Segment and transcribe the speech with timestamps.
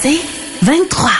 [0.00, 0.20] C'est
[0.62, 1.10] 23.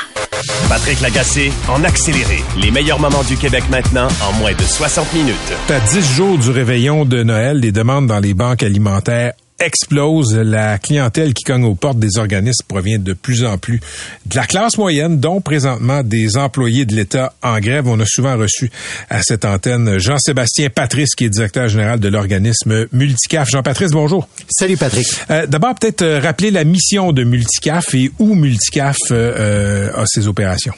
[0.69, 2.43] Patrick Lagacé en accéléré.
[2.59, 5.35] Les meilleurs moments du Québec maintenant en moins de 60 minutes.
[5.69, 10.35] À 10 jours du réveillon de Noël, les demandes dans les banques alimentaires explose.
[10.35, 13.81] La clientèle qui cogne aux portes des organismes provient de plus en plus
[14.27, 17.87] de la classe moyenne, dont présentement des employés de l'État en grève.
[17.87, 18.71] On a souvent reçu
[19.09, 23.49] à cette antenne Jean-Sébastien Patrice, qui est directeur général de l'organisme Multicaf.
[23.51, 24.29] Jean-Patrice, bonjour.
[24.51, 25.07] Salut Patrick.
[25.31, 30.29] Euh, D'abord, peut-être euh, rappeler la mission de Multicaf et où Multicaf euh, a ses
[30.29, 30.75] opérations.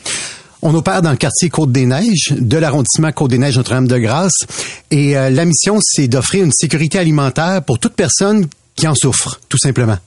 [0.67, 4.33] On opère dans le quartier Côte-des-Neiges, de l'arrondissement Côte-des-Neiges Notre-Dame-de-Grâce.
[4.91, 9.41] Et euh, la mission, c'est d'offrir une sécurité alimentaire pour toute personne qui en souffre,
[9.49, 9.99] tout simplement.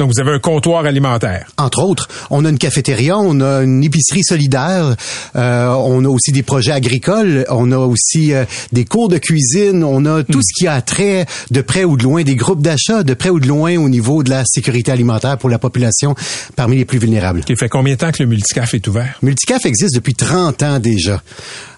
[0.00, 1.48] Donc, vous avez un comptoir alimentaire.
[1.56, 4.94] Entre autres, on a une cafétéria, on a une épicerie solidaire,
[5.34, 9.82] euh, on a aussi des projets agricoles, on a aussi euh, des cours de cuisine,
[9.82, 13.02] on a tout ce qui a trait de près ou de loin, des groupes d'achat
[13.02, 16.14] de près ou de loin au niveau de la sécurité alimentaire pour la population
[16.54, 17.40] parmi les plus vulnérables.
[17.40, 19.18] Qui fait combien de temps que le Multicaf est ouvert?
[19.22, 21.20] Multicaf existe depuis 30 ans déjà.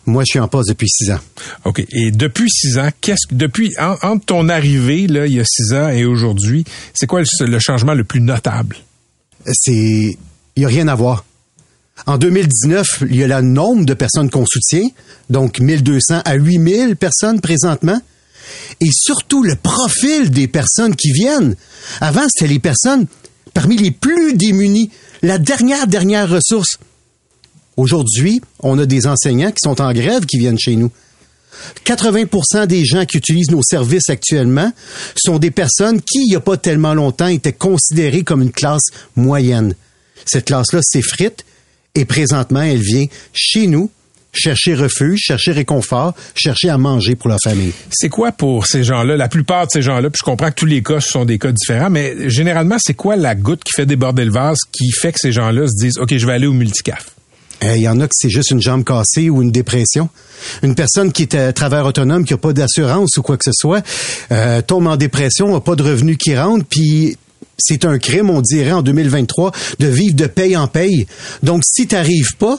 [0.07, 1.21] Moi, je suis en poste depuis six ans.
[1.65, 1.85] OK.
[1.93, 5.45] Et depuis six ans, qu'est-ce que depuis en, entre ton arrivée là, il y a
[5.45, 8.77] six ans et aujourd'hui, c'est quoi le, le, changement le plus notable?
[9.53, 10.17] C'est
[10.57, 11.25] il y a rien à voir.
[12.07, 14.89] En 2019, il y a le nombre de personnes qu'on soutient,
[15.29, 18.01] donc 1200 à 8000 personnes présentement,
[18.81, 21.57] et surtout le profil des personnes qui viennent.
[22.01, 23.07] Avant, c'était les personnes
[23.53, 24.91] parmi les plus démunies,
[25.23, 26.79] la dernière dernière ressource.
[27.81, 30.91] Aujourd'hui, on a des enseignants qui sont en grève qui viennent chez nous.
[31.87, 34.71] 80% des gens qui utilisent nos services actuellement
[35.17, 38.85] sont des personnes qui, il n'y a pas tellement longtemps, étaient considérées comme une classe
[39.17, 39.75] moyenne.
[40.27, 41.47] Cette classe-là s'effrite
[41.95, 43.91] et présentement, elle vient chez nous
[44.35, 47.73] chercher refuge, chercher réconfort, chercher à manger pour leur famille.
[47.91, 50.67] C'est quoi pour ces gens-là, la plupart de ces gens-là, puis je comprends que tous
[50.67, 54.27] les cas sont des cas différents, mais généralement, c'est quoi la goutte qui fait déborder
[54.27, 57.07] le vase qui fait que ces gens-là se disent, OK, je vais aller au multicaf?
[57.63, 60.09] Il y en a que c'est juste une jambe cassée ou une dépression.
[60.63, 63.53] Une personne qui est à travers autonome, qui n'a pas d'assurance ou quoi que ce
[63.53, 63.85] soit,
[64.33, 67.17] euh, tombe en dépression, n'a pas de revenus qui rentrent, puis
[67.59, 71.07] c'est un crime, on dirait, en 2023, de vivre de paye en paye.
[71.43, 71.97] Donc, si tu
[72.39, 72.59] pas,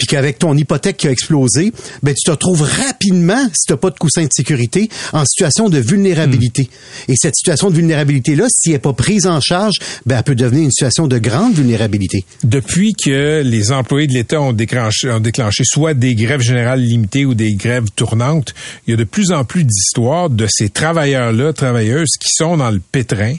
[0.00, 3.90] puis qu'avec ton hypothèque qui a explosé, ben tu te retrouves rapidement, si tu pas
[3.90, 6.62] de coussin de sécurité, en situation de vulnérabilité.
[6.62, 7.12] Mmh.
[7.12, 9.74] Et cette situation de vulnérabilité-là, si elle n'est pas prise en charge,
[10.06, 12.24] ben elle peut devenir une situation de grande vulnérabilité.
[12.44, 17.26] Depuis que les employés de l'État ont déclenché, ont déclenché soit des grèves générales limitées
[17.26, 18.54] ou des grèves tournantes,
[18.86, 22.70] il y a de plus en plus d'histoires de ces travailleurs-là, travailleuses qui sont dans
[22.70, 23.34] le pétrin,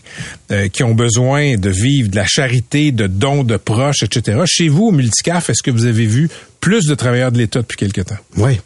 [0.52, 4.42] euh, qui ont besoin de vivre de la charité, de dons de proches, etc.
[4.46, 6.30] Chez vous, au Multicaf, est-ce que vous avez vu
[6.62, 8.18] plus de travailleurs de l'État depuis quelque temps.
[8.38, 8.62] Oui.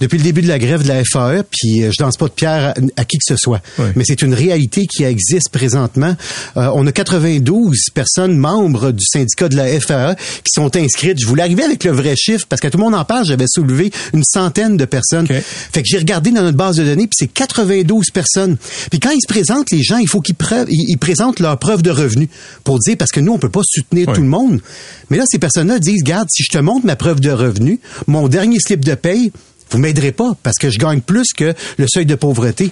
[0.00, 2.74] Depuis le début de la grève de la FAE, puis je danse pas de pierre
[2.76, 3.86] à, à qui que ce soit, oui.
[3.96, 6.16] mais c'est une réalité qui existe présentement.
[6.56, 11.18] Euh, on a 92 personnes membres du syndicat de la FAE qui sont inscrites.
[11.20, 13.24] Je voulais arriver avec le vrai chiffre parce que tout le monde en parle.
[13.24, 15.24] J'avais soulevé une centaine de personnes.
[15.24, 15.40] Okay.
[15.40, 18.56] Fait que j'ai regardé dans notre base de données, puis c'est 92 personnes.
[18.90, 20.36] Puis quand ils se présentent, les gens, il faut qu'ils
[20.68, 22.28] ils, ils présentent leur preuve de revenu
[22.64, 24.14] pour dire parce que nous on peut pas soutenir oui.
[24.14, 24.60] tout le monde.
[25.10, 28.28] Mais là, ces personnes-là disent, garde, si je te montre ma preuve de revenu, mon
[28.28, 29.32] dernier slip de paye,
[29.74, 32.70] vous m'aiderez pas parce que je gagne plus que le seuil de pauvreté.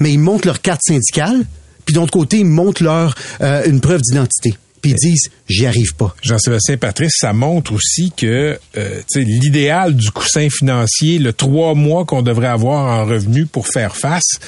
[0.00, 1.44] Mais ils montrent leur carte syndicale,
[1.84, 4.56] puis d'autre côté, ils montrent leur euh, une preuve d'identité.
[4.82, 6.14] Puis ils disent, j'y arrive pas.
[6.22, 12.22] Jean-Sébastien Patrice, ça montre aussi que euh, l'idéal du coussin financier, le trois mois qu'on
[12.22, 14.38] devrait avoir en revenu pour faire face,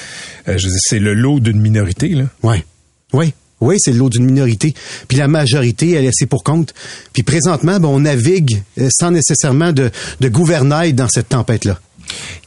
[0.47, 2.09] euh, c'est le lot d'une minorité.
[2.09, 2.25] Là.
[2.43, 2.63] Ouais.
[3.11, 4.73] Oui, oui, c'est le lot d'une minorité.
[5.07, 6.73] Puis la majorité, elle est laissée pour compte.
[7.11, 11.79] Puis présentement, ben, on navigue sans nécessairement de, de gouvernail dans cette tempête-là.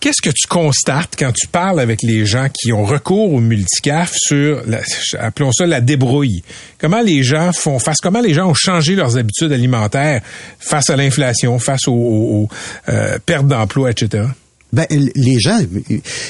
[0.01, 4.13] Qu'est-ce que tu constates quand tu parles avec les gens qui ont recours au multicaf
[4.15, 4.81] sur, la,
[5.19, 6.43] appelons ça la débrouille?
[6.79, 7.99] Comment les gens font face?
[8.03, 10.23] Comment les gens ont changé leurs habitudes alimentaires
[10.59, 12.49] face à l'inflation, face aux,
[12.89, 14.25] euh, pertes d'emploi, etc.?
[14.73, 15.59] Ben, les gens,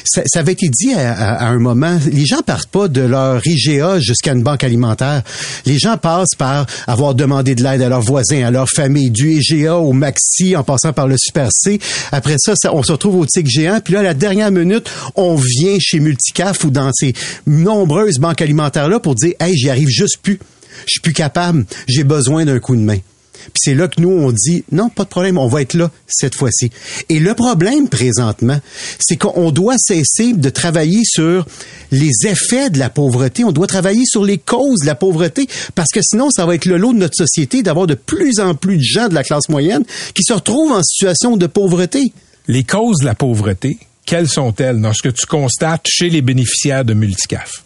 [0.05, 3.01] ça, ça, avait été dit à, à, à, un moment, les gens partent pas de
[3.01, 5.23] leur IGA jusqu'à une banque alimentaire.
[5.65, 9.31] Les gens passent par avoir demandé de l'aide à leurs voisins, à leur famille, du
[9.35, 11.79] IGA au Maxi, en passant par le Super C.
[12.11, 13.79] Après ça, on se retrouve au TIC géant.
[13.83, 17.15] Puis là, à la dernière minute, on vient chez Multicaf ou dans ces
[17.47, 20.41] nombreuses banques alimentaires-là pour dire, hey, j'y arrive juste plus.
[20.87, 22.99] je suis plus capable, j'ai besoin d'un coup de main.
[23.45, 25.91] Puis c'est là que nous, on dit, non, pas de problème, on va être là
[26.07, 26.71] cette fois-ci.
[27.09, 28.59] Et le problème présentement,
[28.99, 31.47] c'est qu'on doit cesser de travailler sur
[31.91, 35.91] les effets de la pauvreté, on doit travailler sur les causes de la pauvreté, parce
[35.93, 38.79] que sinon, ça va être le lot de notre société d'avoir de plus en plus
[38.79, 39.85] de gens de la classe moyenne
[40.15, 42.13] qui se retrouvent en situation de pauvreté.
[42.49, 46.85] Les causes de la pauvreté, quelles sont-elles dans ce que tu constates chez les bénéficiaires
[46.85, 47.63] de Multicaf?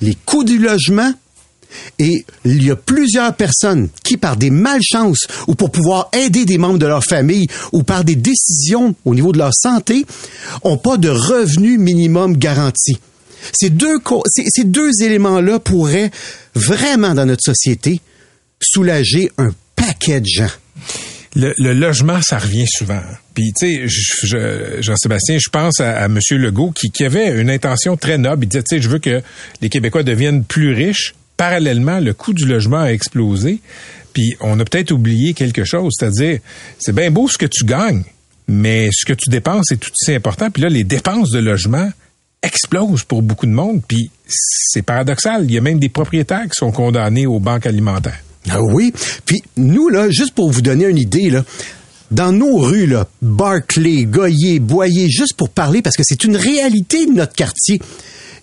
[0.00, 1.12] Les coûts du logement,
[1.98, 6.58] et il y a plusieurs personnes qui, par des malchances ou pour pouvoir aider des
[6.58, 10.06] membres de leur famille ou par des décisions au niveau de leur santé,
[10.62, 12.98] ont pas de revenu minimum garanti.
[13.52, 16.10] Ces deux, ces deux éléments-là pourraient
[16.54, 18.00] vraiment, dans notre société,
[18.60, 20.50] soulager un paquet de gens.
[21.36, 23.00] Le, logement, ça revient souvent.
[23.34, 26.18] Puis, tu sais, Jean-Sébastien, je pense à, M.
[26.32, 28.44] Legault qui, qui, avait une intention très noble.
[28.44, 29.22] Il disait, tu sais, je veux que
[29.60, 33.60] les Québécois deviennent plus riches parallèlement, le coût du logement a explosé.
[34.12, 36.40] Puis on a peut-être oublié quelque chose, c'est-à-dire,
[36.78, 38.02] c'est bien beau ce que tu gagnes,
[38.46, 40.50] mais ce que tu dépenses est tout aussi important.
[40.50, 41.90] Puis là, les dépenses de logement
[42.42, 43.80] explosent pour beaucoup de monde.
[43.88, 45.46] Puis c'est paradoxal.
[45.46, 48.20] Il y a même des propriétaires qui sont condamnés aux banques alimentaires.
[48.50, 48.92] Ah oui.
[49.24, 51.42] Puis nous, là, juste pour vous donner une idée, là,
[52.10, 57.06] dans nos rues, là, Barclay, Goyer, Boyer, juste pour parler, parce que c'est une réalité
[57.06, 57.80] de notre quartier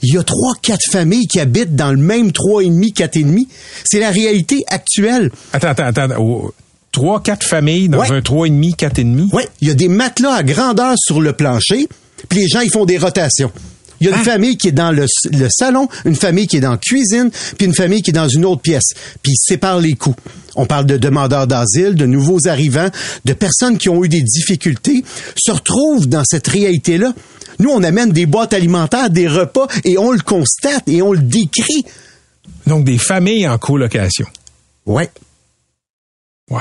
[0.01, 3.17] il y a trois, quatre familles qui habitent dans le même trois et demi, quatre
[3.17, 3.47] et demi.
[3.83, 5.31] C'est la réalité actuelle.
[5.53, 6.51] Attends, attends, attends.
[6.91, 9.29] Trois, quatre familles dans un trois et demi, quatre et demi?
[9.33, 9.43] Oui.
[9.61, 11.87] Il y a des matelas à grandeur sur le plancher,
[12.29, 13.51] puis les gens ils font des rotations.
[13.99, 14.23] Il y a une ah.
[14.23, 15.05] famille qui est dans le,
[15.49, 18.45] salon, une famille qui est dans la cuisine, puis une famille qui est dans une
[18.45, 18.89] autre pièce.
[19.23, 20.15] Puis ils séparent les coûts.
[20.55, 22.89] On parle de demandeurs d'asile, de nouveaux arrivants,
[23.25, 25.03] de personnes qui ont eu des difficultés,
[25.37, 27.13] se retrouvent dans cette réalité-là.
[27.59, 31.19] Nous, on amène des boîtes alimentaires, des repas, et on le constate et on le
[31.19, 31.85] décrit.
[32.65, 34.27] Donc, des familles en colocation.
[34.85, 35.09] Ouais.
[36.49, 36.59] Wow.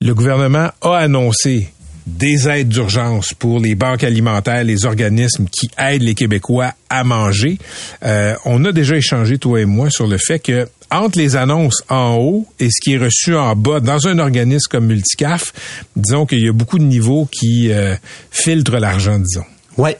[0.00, 1.72] Le gouvernement a annoncé
[2.06, 7.58] des aides d'urgence pour les banques alimentaires, les organismes qui aident les Québécois à manger.
[8.04, 11.82] Euh, on a déjà échangé, toi et moi, sur le fait que entre les annonces
[11.88, 15.52] en haut et ce qui est reçu en bas dans un organisme comme Multicaf,
[15.96, 17.94] disons qu'il y a beaucoup de niveaux qui euh,
[18.30, 19.44] filtrent l'argent, disons.
[19.76, 19.98] Ouais.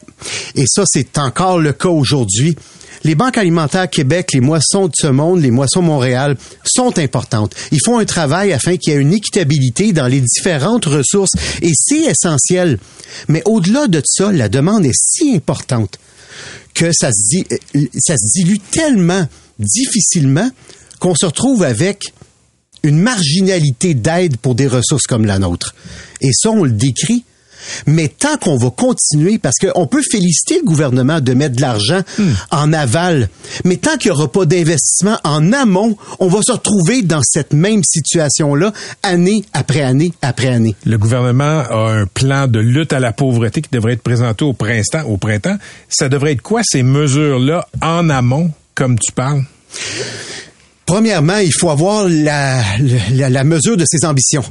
[0.55, 2.55] Et ça, c'est encore le cas aujourd'hui.
[3.03, 7.53] Les banques alimentaires Québec, les moissons de ce monde, les moissons Montréal sont importantes.
[7.71, 11.71] Ils font un travail afin qu'il y ait une équitabilité dans les différentes ressources et
[11.75, 12.79] c'est essentiel.
[13.27, 15.99] Mais au-delà de ça, la demande est si importante
[16.73, 17.43] que ça se,
[17.95, 19.27] ça se dilue tellement
[19.59, 20.49] difficilement
[20.99, 22.11] qu'on se retrouve avec
[22.81, 25.75] une marginalité d'aide pour des ressources comme la nôtre.
[26.21, 27.23] Et ça, on le décrit
[27.85, 32.01] mais tant qu'on va continuer, parce qu'on peut féliciter le gouvernement de mettre de l'argent
[32.17, 32.31] hmm.
[32.51, 33.29] en aval,
[33.63, 37.53] mais tant qu'il n'y aura pas d'investissement en amont, on va se retrouver dans cette
[37.53, 38.73] même situation-là
[39.03, 40.75] année après année après année.
[40.85, 44.53] Le gouvernement a un plan de lutte à la pauvreté qui devrait être présenté au
[44.53, 45.03] printemps.
[45.07, 45.57] Au printemps.
[45.89, 49.43] Ça devrait être quoi ces mesures-là en amont, comme tu parles?
[50.85, 52.61] Premièrement, il faut avoir la,
[53.11, 54.43] la, la mesure de ses ambitions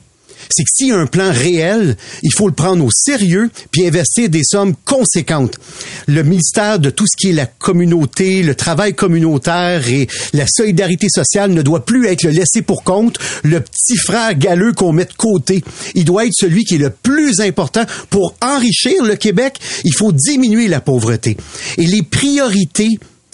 [0.51, 3.87] c'est que s'il y a un plan réel, il faut le prendre au sérieux puis
[3.87, 5.59] investir des sommes conséquentes.
[6.07, 11.09] Le ministère de tout ce qui est la communauté, le travail communautaire et la solidarité
[11.09, 15.05] sociale ne doit plus être le laissé pour compte, le petit frère galeux qu'on met
[15.05, 15.63] de côté.
[15.95, 19.59] Il doit être celui qui est le plus important pour enrichir le Québec.
[19.85, 21.37] Il faut diminuer la pauvreté.
[21.79, 22.91] Et les priorités,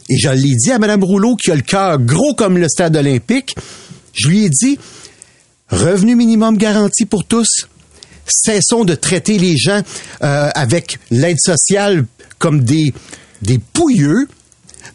[0.08, 2.96] et je l'ai dit à Mme Rouleau qui a le cœur gros comme le stade
[2.96, 3.54] olympique,
[4.12, 4.78] je lui ai dit,
[5.70, 7.68] Revenu minimum garanti pour tous.
[8.26, 9.82] Cessons de traiter les gens
[10.22, 12.04] euh, avec l'aide sociale
[12.38, 12.92] comme des,
[13.42, 14.28] des pouilleux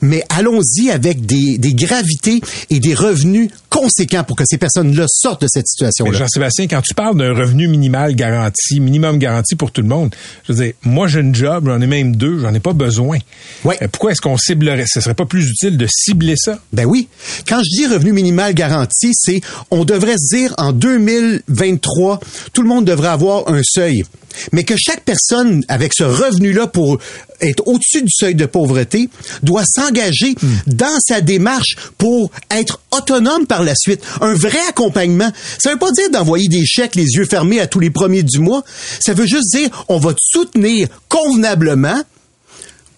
[0.02, 5.42] mais allons-y avec des, des, gravités et des revenus conséquents pour que ces personnes-là sortent
[5.42, 6.18] de cette situation-là.
[6.18, 10.16] Jean-Sébastien, quand tu parles d'un revenu minimal garanti, minimum garanti pour tout le monde,
[10.48, 13.20] je veux dire, moi j'ai une job, j'en ai même deux, j'en ai pas besoin.
[13.64, 13.78] Ouais.
[13.82, 14.86] Euh, pourquoi est-ce qu'on ciblerait?
[14.88, 16.60] Ce serait pas plus utile de cibler ça?
[16.74, 17.08] Ben oui.
[17.48, 22.20] Quand je dis revenu minimal garanti, c'est on devrait se dire en 2023,
[22.54, 24.04] tout le monde devrait avoir un seuil
[24.52, 27.00] mais que chaque personne avec ce revenu-là pour
[27.42, 29.10] être au-dessus du seuil de pauvreté
[29.44, 30.48] doit hmm.
[30.68, 34.01] dans sa démarche pour être autonome par la suite.
[34.22, 35.32] Un vrai accompagnement.
[35.60, 38.39] Ça veut pas dire d'envoyer des chèques les yeux fermés à tous les premiers du
[38.39, 38.63] mois.
[39.00, 42.01] Ça veut juste dire on va te soutenir convenablement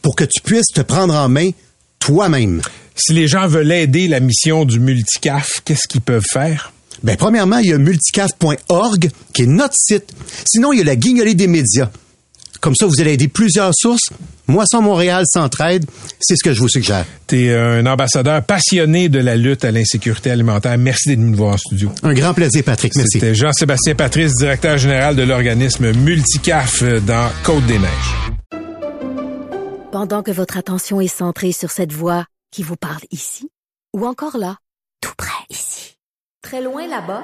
[0.01, 1.51] pour que tu puisses te prendre en main
[2.00, 2.62] toi-même.
[2.96, 6.72] Si les gens veulent aider la mission du multicaf, qu'est-ce qu'ils peuvent faire?
[7.03, 10.13] Ben, premièrement, il y a multicaf.org, qui est notre site.
[10.46, 11.91] Sinon, il y a la guignolée des médias
[12.67, 14.09] Comme ça, vous allez aider plusieurs sources.
[14.45, 15.86] Moisson Montréal s'entraide,
[16.19, 17.05] c'est ce que je vous suggère.
[17.25, 20.77] Tu es un ambassadeur passionné de la lutte à l'insécurité alimentaire.
[20.77, 21.89] Merci d'être venu nous voir en studio.
[22.03, 22.93] Un grand plaisir, Patrick.
[22.97, 23.19] Merci.
[23.19, 28.31] C'était Jean-Sébastien Patrice, directeur général de l'organisme Multicaf dans Côte-des-Neiges.
[29.93, 33.47] Pendant que votre attention est centrée sur cette voix qui vous parle ici,
[33.95, 34.57] ou encore là,
[35.00, 35.95] tout près ici,
[36.41, 37.24] très loin là-bas,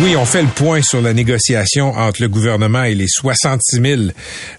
[0.00, 4.02] Oui, on fait le point sur la négociation entre le gouvernement et les 66 000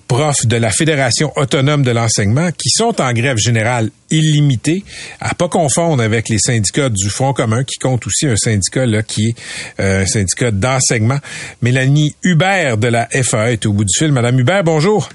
[0.07, 4.83] profs de la Fédération autonome de l'enseignement qui sont en grève générale illimitée,
[5.19, 9.01] à pas confondre avec les syndicats du Front commun qui compte aussi un syndicat là
[9.01, 9.35] qui est
[9.79, 11.17] euh, un syndicat d'enseignement.
[11.63, 14.11] Mélanie Hubert de la FAE est au bout du fil.
[14.11, 15.09] Madame Hubert, bonjour.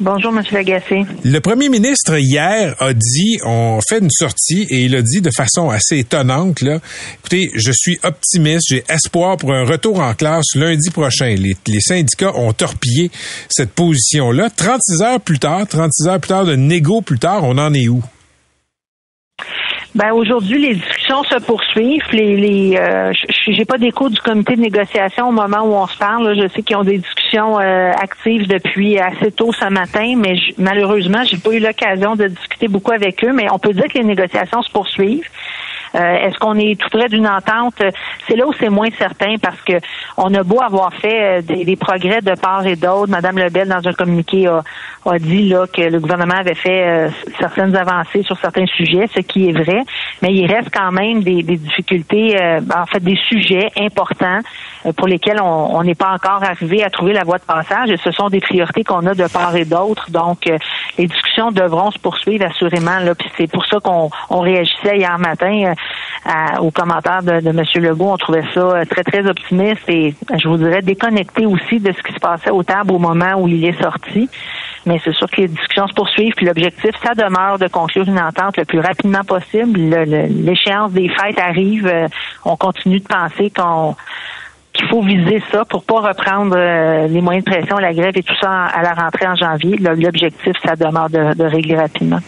[0.00, 0.42] Bonjour, M.
[0.50, 1.04] Lagacé.
[1.24, 5.30] Le premier ministre, hier, a dit, on fait une sortie et il a dit de
[5.30, 6.80] façon assez étonnante, là,
[7.20, 11.36] écoutez, je suis optimiste, j'ai espoir pour un retour en classe lundi prochain.
[11.36, 13.10] Les, les syndicats ont torpillé
[13.48, 14.50] cette position-là.
[14.50, 17.86] 36 heures plus tard, 36 heures plus tard, de négo plus tard, on en est
[17.86, 18.02] où?
[19.94, 22.02] Ben aujourd'hui, les discussions se poursuivent.
[22.10, 23.12] Les, les euh,
[23.46, 26.34] j'ai pas d'écho du comité de négociation au moment où on se parle.
[26.34, 31.22] Je sais qu'ils ont des discussions euh, actives depuis assez tôt ce matin, mais malheureusement,
[31.24, 33.32] j'ai pas eu l'occasion de discuter beaucoup avec eux.
[33.32, 35.28] Mais on peut dire que les négociations se poursuivent.
[35.94, 37.82] Euh, est-ce qu'on est tout près d'une entente?
[38.26, 39.74] C'est là où c'est moins certain parce que
[40.16, 43.08] on a beau avoir fait euh, des, progrès de part et d'autre.
[43.08, 47.08] Madame Lebel, dans un communiqué, a, dit là que le gouvernement avait fait euh,
[47.38, 49.82] certaines avancées sur certains sujets, ce qui est vrai,
[50.22, 52.36] mais il reste quand même des, difficultés,
[52.74, 54.40] en fait des sujets importants
[54.96, 58.10] pour lesquels on n'est pas encore arrivé à trouver la voie de passage et ce
[58.10, 60.10] sont des priorités qu'on a de part et d'autre.
[60.10, 60.50] Donc,
[60.98, 62.98] les discussions devront se poursuivre assurément.
[62.98, 65.74] Là, puis c'est pour ça qu'on réagissait hier matin
[66.60, 67.64] aux commentaires de, de M.
[67.76, 68.12] Legault.
[68.12, 72.02] On trouvait ça euh, très, très optimiste et je vous dirais déconnecté aussi de ce
[72.02, 74.28] qui se passait au table au moment où il est sorti.
[74.86, 78.18] Mais c'est sûr que les discussions se poursuivent, puis l'objectif, ça demeure de conclure une
[78.18, 79.78] entente le plus rapidement possible.
[79.78, 81.86] L'échéance des fêtes arrive.
[81.86, 82.08] Euh,
[82.44, 83.96] on continue de penser qu'on
[84.74, 88.22] qu'il faut viser ça pour pas reprendre euh, les moyens de pression, la grève et
[88.22, 89.76] tout ça à la rentrée en janvier.
[89.78, 92.18] L'objectif, ça demeure de, régler rapidement.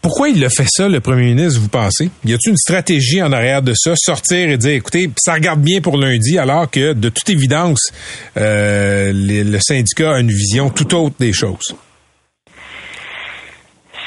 [0.00, 2.10] Pourquoi il a fait ça, le premier ministre, vous pensez?
[2.24, 3.94] Y a-t-il une stratégie en arrière de ça?
[3.96, 7.90] Sortir et dire, écoutez, ça regarde bien pour lundi, alors que, de toute évidence,
[8.36, 11.74] euh, le syndicat a une vision tout autre des choses.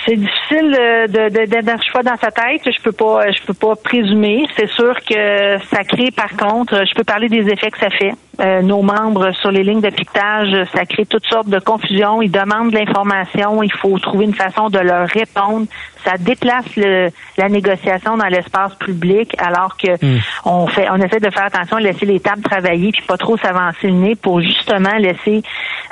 [0.08, 2.62] C'est difficile de, de, de, choix dans sa tête.
[2.64, 4.46] Je peux pas, je peux pas présumer.
[4.56, 8.14] C'est sûr que ça crée, par contre, je peux parler des effets que ça fait.
[8.40, 12.22] Euh, nos membres sur les lignes de piquetage, ça crée toutes sortes de confusion.
[12.22, 13.62] Ils demandent de l'information.
[13.64, 15.66] Il faut trouver une façon de leur répondre.
[16.08, 20.20] Ça déplace le, la négociation dans l'espace public, alors que hmm.
[20.46, 23.88] on fait, on essaie de faire attention, laisser les tables travailler, puis pas trop s'avancer
[23.88, 25.44] le nez pour justement laisser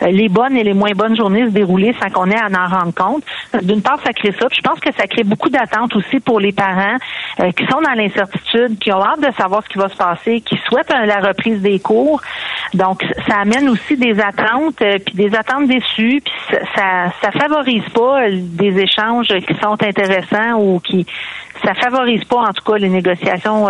[0.02, 2.68] euh, les bonnes et les moins bonnes journées se dérouler sans qu'on ait à en
[2.68, 3.24] rendre compte.
[3.62, 4.48] D'une part, ça crée ça.
[4.48, 6.96] Puis je pense que ça crée beaucoup d'attentes aussi pour les parents
[7.42, 10.42] euh, qui sont dans l'incertitude, qui ont hâte de savoir ce qui va se passer,
[10.42, 12.22] qui souhaitent la reprise des cours.
[12.74, 17.84] Donc, ça amène aussi des attentes, euh, puis des attentes déçues, puis ça, ça, favorise
[17.94, 20.05] pas des échanges qui sont intéressants
[20.58, 21.06] ou qui,
[21.64, 23.68] ça favorise pas en tout cas les négociations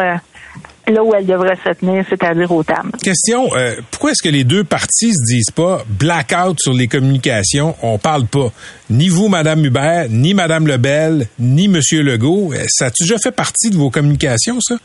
[0.91, 2.91] là où elle devrait se tenir, c'est-à-dire au TAM.
[3.01, 7.75] Question, euh, pourquoi est-ce que les deux parties se disent pas blackout sur les communications,
[7.81, 8.51] on parle pas?
[8.89, 12.53] Ni vous, Madame Hubert, ni Madame Lebel, ni Monsieur Legault.
[12.53, 14.75] Euh, ça a déjà fait partie de vos communications, ça?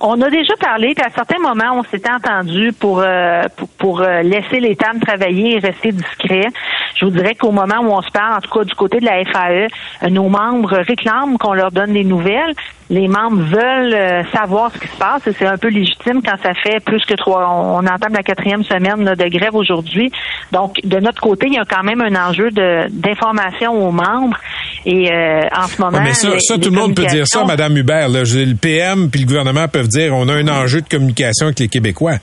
[0.00, 3.44] On a déjà parlé, puis à certains moments, on s'était entendu pour, euh,
[3.78, 6.48] pour, euh, laisser les TAM travailler et rester discret.
[6.96, 9.04] Je vous dirais qu'au moment où on se parle, en tout cas du côté de
[9.04, 9.68] la FAE,
[10.02, 12.54] euh, nos membres réclament qu'on leur donne des nouvelles.
[12.90, 16.52] Les membres veulent savoir ce qui se passe et c'est un peu légitime quand ça
[16.52, 17.48] fait plus que trois.
[17.48, 20.12] On, entame la quatrième semaine de grève aujourd'hui.
[20.52, 24.36] Donc, de notre côté, il y a quand même un enjeu d'information aux membres.
[24.84, 28.10] Et en ce moment, mais ça, ça tout le monde peut dire ça, Madame Hubert.
[28.10, 28.22] Là.
[28.22, 31.68] Le PM puis le gouvernement peuvent dire on a un enjeu de communication avec les
[31.68, 32.18] Québécois.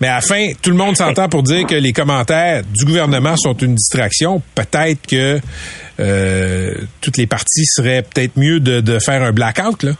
[0.00, 3.36] Mais à la fin, tout le monde s'entend pour dire que les commentaires du gouvernement
[3.36, 4.42] sont une distraction.
[4.54, 5.40] Peut-être que
[6.00, 9.92] euh, toutes les parties seraient peut-être mieux de, faire un blackout, là.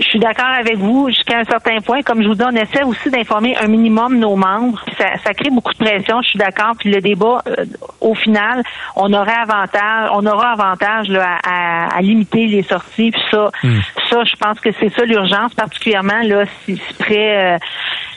[0.00, 2.02] Je suis d'accord avec vous jusqu'à un certain point.
[2.02, 4.82] Comme je vous dis, on essaie aussi d'informer un minimum nos membres.
[4.98, 6.72] Ça, ça crée beaucoup de pression, je suis d'accord.
[6.78, 7.64] Puis le débat, euh,
[8.00, 8.62] au final,
[8.96, 13.12] on aurait avantage, on aura avantage là, à, à, limiter les sorties.
[13.12, 13.80] Puis ça, hmm.
[14.10, 17.58] ça, je pense que c'est ça l'urgence, particulièrement là, si, si près euh,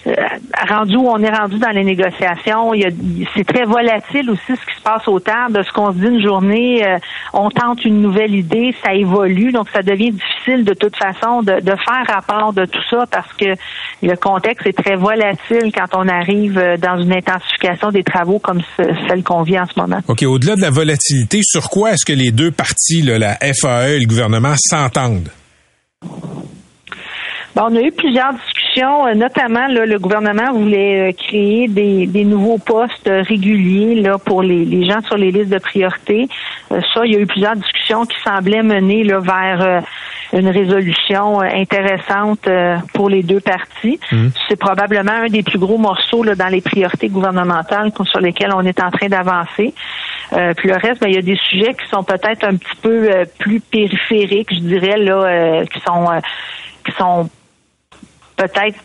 [0.08, 0.14] euh,
[0.70, 2.72] rendu où on est rendu dans les négociations,
[3.36, 6.08] c'est très volatile aussi ce qui se passe au terme de ce qu'on se dit
[6.08, 6.98] une journée, euh,
[7.34, 11.72] on tente une nouvelle idée, ça évolue, donc ça devient difficile de toute façon de,
[11.72, 13.56] faire rapport de tout ça parce que
[14.02, 18.62] le contexte est très volatile quand on arrive euh, dans une intensification des travaux comme
[18.76, 20.00] celle qu'on vit en ce moment.
[20.08, 24.00] OK, au-delà de la volatilité, sur quoi est-ce que les deux parties, la FAE et
[24.00, 25.30] le gouvernement, s'entendent?
[27.60, 33.10] on a eu plusieurs discussions, euh, notamment le gouvernement voulait euh, créer des, nouveaux postes
[33.10, 36.28] réguliers là, pour les, gens sur les listes de priorité.
[36.70, 39.84] Ça, il y a eu plusieurs discussions qui semblaient mener là, vers
[40.38, 42.48] une résolution intéressante
[42.94, 44.00] pour les deux parties.
[44.12, 44.28] Mmh.
[44.48, 48.66] C'est probablement un des plus gros morceaux là, dans les priorités gouvernementales sur lesquelles on
[48.66, 49.74] est en train d'avancer.
[50.30, 53.10] puis le reste, ben, il y a des sujets qui sont peut-être un petit peu
[53.40, 56.08] plus périphériques, je dirais, là, qui sont
[56.86, 57.30] qui sont
[58.38, 58.80] peut-être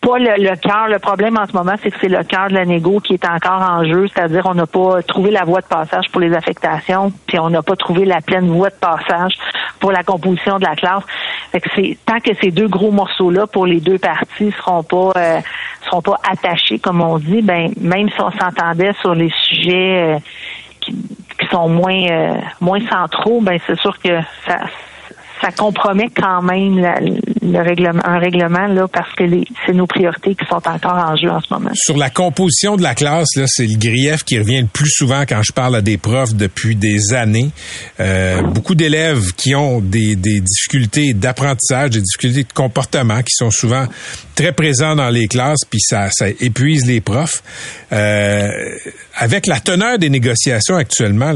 [0.00, 0.88] pas le, cœur.
[0.88, 3.24] Le problème en ce moment, c'est que c'est le cœur de la négo qui est
[3.26, 7.12] encore en jeu, c'est-à-dire on n'a pas trouvé la voie de passage pour les affectations,
[7.26, 9.34] puis on n'a pas trouvé la pleine voie de passage
[9.78, 11.04] pour la composition de la classe.
[11.52, 15.12] Fait que c'est tant que ces deux gros morceaux-là pour les deux parties seront pas
[15.16, 15.40] euh,
[15.84, 20.18] seront pas attachés, comme on dit, ben même si on s'entendait sur les sujets euh,
[20.80, 20.96] qui,
[21.50, 24.58] sont moins euh, moins centraux, ben c'est sûr que ça
[25.40, 29.24] ça compromet quand même le règlement, un règlement parce que
[29.66, 31.70] c'est nos priorités qui sont encore en jeu en ce moment.
[31.74, 35.22] Sur la composition de la classe, là, c'est le grief qui revient le plus souvent
[35.22, 37.50] quand je parle à des profs depuis des années.
[38.00, 43.86] Euh, beaucoup d'élèves qui ont des, difficultés d'apprentissage, des difficultés de comportement, qui sont souvent
[44.34, 46.08] très présents dans les classes, puis ça,
[46.40, 47.42] épuise les profs.
[47.92, 48.50] Euh,
[49.16, 51.34] avec la teneur des négociations actuellement,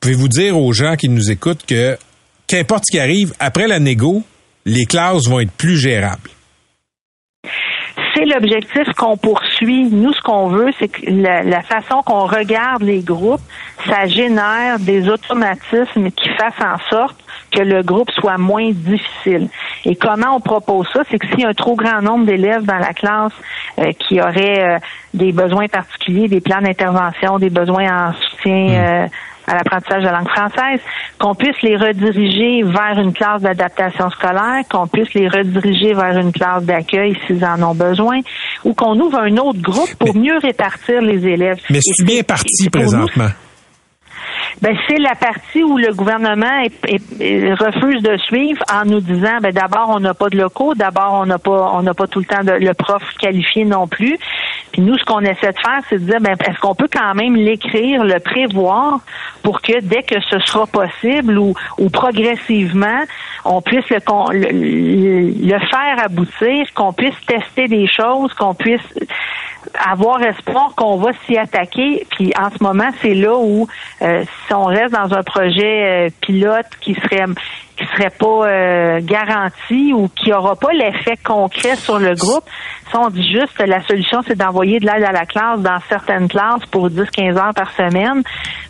[0.00, 1.96] pouvez-vous dire aux gens qui nous écoutent que
[2.52, 4.22] qu'importe ce qui arrive, après la négo,
[4.66, 6.28] les classes vont être plus gérables.
[8.14, 9.88] C'est l'objectif qu'on poursuit.
[9.90, 13.40] Nous, ce qu'on veut, c'est que la, façon qu'on regarde les groupes,
[13.88, 17.16] ça génère des automatismes qui fassent en sorte
[17.50, 19.48] que le groupe soit moins difficile.
[19.86, 21.00] Et comment on propose ça?
[21.10, 23.32] C'est que s'il y a un trop grand nombre d'élèves dans la classe
[23.78, 24.78] euh, qui auraient euh,
[25.14, 28.74] des besoins particuliers, des plans d'intervention, des besoins en soutien hmm.
[28.74, 29.06] euh,
[29.46, 30.80] à l'apprentissage de la langue française,
[31.18, 36.32] qu'on puisse les rediriger vers une classe d'adaptation scolaire, qu'on puisse les rediriger vers une
[36.32, 38.20] classe d'accueil s'ils en ont besoin,
[38.64, 41.58] ou qu'on ouvre un autre groupe pour mieux répartir les élèves.
[41.70, 43.28] Mais c'est bien parti présentement.
[44.60, 46.62] Ben, c'est la partie où le gouvernement
[47.58, 51.26] refuse de suivre en nous disant ben d'abord on n'a pas de locaux, d'abord on
[51.26, 54.18] n'a pas on n'a pas tout le temps le prof qualifié non plus.
[54.72, 57.14] Puis nous ce qu'on essaie de faire c'est de dire ben est-ce qu'on peut quand
[57.14, 59.00] même l'écrire, le prévoir
[59.42, 63.00] pour que dès que ce sera possible ou, ou progressivement
[63.44, 63.98] on puisse le,
[64.32, 68.80] le, le faire aboutir, qu'on puisse tester des choses, qu'on puisse
[69.78, 72.06] avoir espoir qu'on va s'y attaquer.
[72.10, 73.66] Puis en ce moment, c'est là où
[74.02, 77.24] euh, si on reste dans un projet euh, pilote qui serait
[77.76, 82.44] qui serait pas euh, garanti ou qui aura pas l'effet concret sur le groupe,
[82.90, 86.28] si on dit juste la solution c'est d'envoyer de l'aide à la classe dans certaines
[86.28, 88.22] classes pour 10-15 heures par semaine,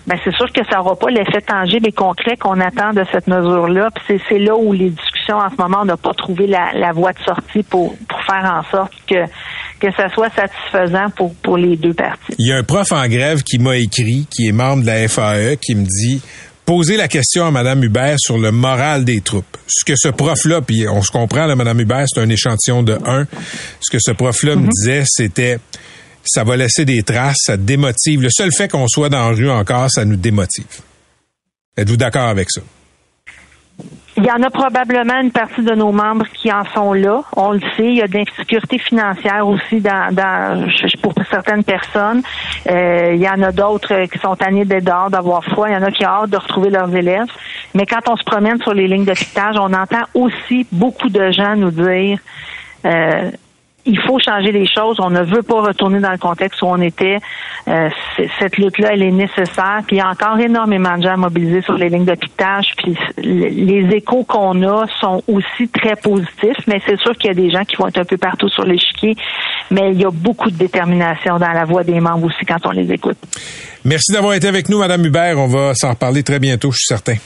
[0.07, 3.27] ben c'est sûr que ça n'aura pas l'effet tangible et concret qu'on attend de cette
[3.27, 3.91] mesure-là.
[3.91, 6.93] Puis c'est là où les discussions en ce moment, on n'a pas trouvé la, la
[6.93, 9.25] voie de sortie pour, pour faire en sorte que
[9.83, 12.35] que ça soit satisfaisant pour, pour les deux parties.
[12.38, 15.09] Il y a un prof en grève qui m'a écrit, qui est membre de la
[15.09, 16.23] FAE, qui me dit
[16.64, 19.57] poser la question à Mme Hubert sur le moral des troupes.
[19.66, 22.97] Ce que ce prof-là, puis on se comprend, là, Mme Hubert, c'est un échantillon de
[23.05, 23.27] un.
[23.81, 24.68] Ce que ce prof-là me mhm.
[24.68, 25.59] disait, c'était
[26.25, 28.23] ça va laisser des traces, ça démotive.
[28.23, 30.64] Le seul fait qu'on soit dans la rue encore, ça nous démotive.
[31.77, 32.61] Êtes-vous d'accord avec ça?
[34.18, 37.23] Il y en a probablement une partie de nos membres qui en sont là.
[37.35, 37.87] On le sait.
[37.87, 40.68] Il y a de l'insécurité financière aussi dans, dans,
[41.01, 42.23] pour certaines personnes.
[42.68, 45.66] Euh, il y en a d'autres qui sont tannés d'être dehors, d'avoir froid.
[45.68, 47.27] Il y en a qui ont hâte de retrouver leurs élèves.
[47.75, 51.31] Mais quand on se promène sur les lignes de piquetage, on entend aussi beaucoup de
[51.31, 52.18] gens nous dire
[52.85, 53.31] euh,
[53.85, 54.99] il faut changer les choses.
[55.01, 57.18] On ne veut pas retourner dans le contexte où on était.
[57.68, 57.88] Euh,
[58.38, 59.81] cette lutte-là, elle est nécessaire.
[59.87, 62.73] Puis il y a encore énormément de gens mobilisés sur les lignes de piquetage.
[62.77, 66.59] Puis les échos qu'on a sont aussi très positifs.
[66.66, 68.64] Mais c'est sûr qu'il y a des gens qui vont être un peu partout sur
[68.64, 69.16] l'échiquier.
[69.71, 72.71] Mais il y a beaucoup de détermination dans la voix des membres aussi quand on
[72.71, 73.18] les écoute.
[73.85, 75.38] Merci d'avoir été avec nous, Madame Hubert.
[75.38, 77.16] On va s'en reparler très bientôt, je suis certain.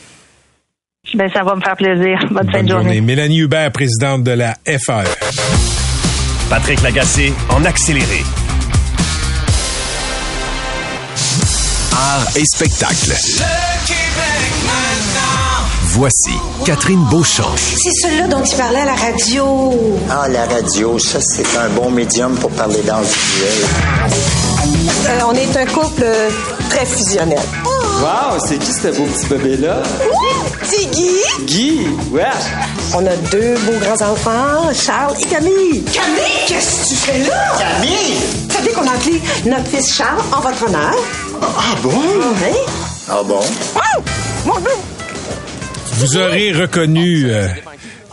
[1.15, 2.19] Ben, ça va me faire plaisir.
[2.31, 3.01] Bonne, fin de journée.
[3.01, 5.76] Mélanie Hubert, présidente de la FAE.
[6.49, 8.23] Patrick Lagacé en accéléré.
[11.93, 13.15] Art et spectacle.
[15.83, 16.31] Voici
[16.65, 17.55] Catherine Beauchamp.
[17.57, 19.99] C'est celui-là dont tu parlais à la radio.
[20.09, 23.67] Ah, la radio, ça, c'est un bon médium pour parler dans le visuel.
[25.09, 26.31] Euh, on est un couple euh,
[26.69, 27.41] très fusionnel.
[28.01, 29.83] Wow, c'est qui ce beau petit bébé-là?
[30.63, 31.11] C'est Guy.
[31.47, 32.23] Guy, ouais.
[32.95, 35.83] On a deux beaux grands-enfants, Charles et Camille.
[35.85, 37.57] Camille, qu'est-ce que tu fais là?
[37.59, 38.17] Camille!
[38.49, 40.95] Vous savez qu'on a appelé notre fils Charles en votre honneur?
[41.43, 41.91] Ah bon?
[41.91, 42.57] Oui.
[43.09, 43.41] Ah bon?
[44.45, 44.71] Mon Dieu!
[45.95, 47.49] Vous aurez reconnu euh,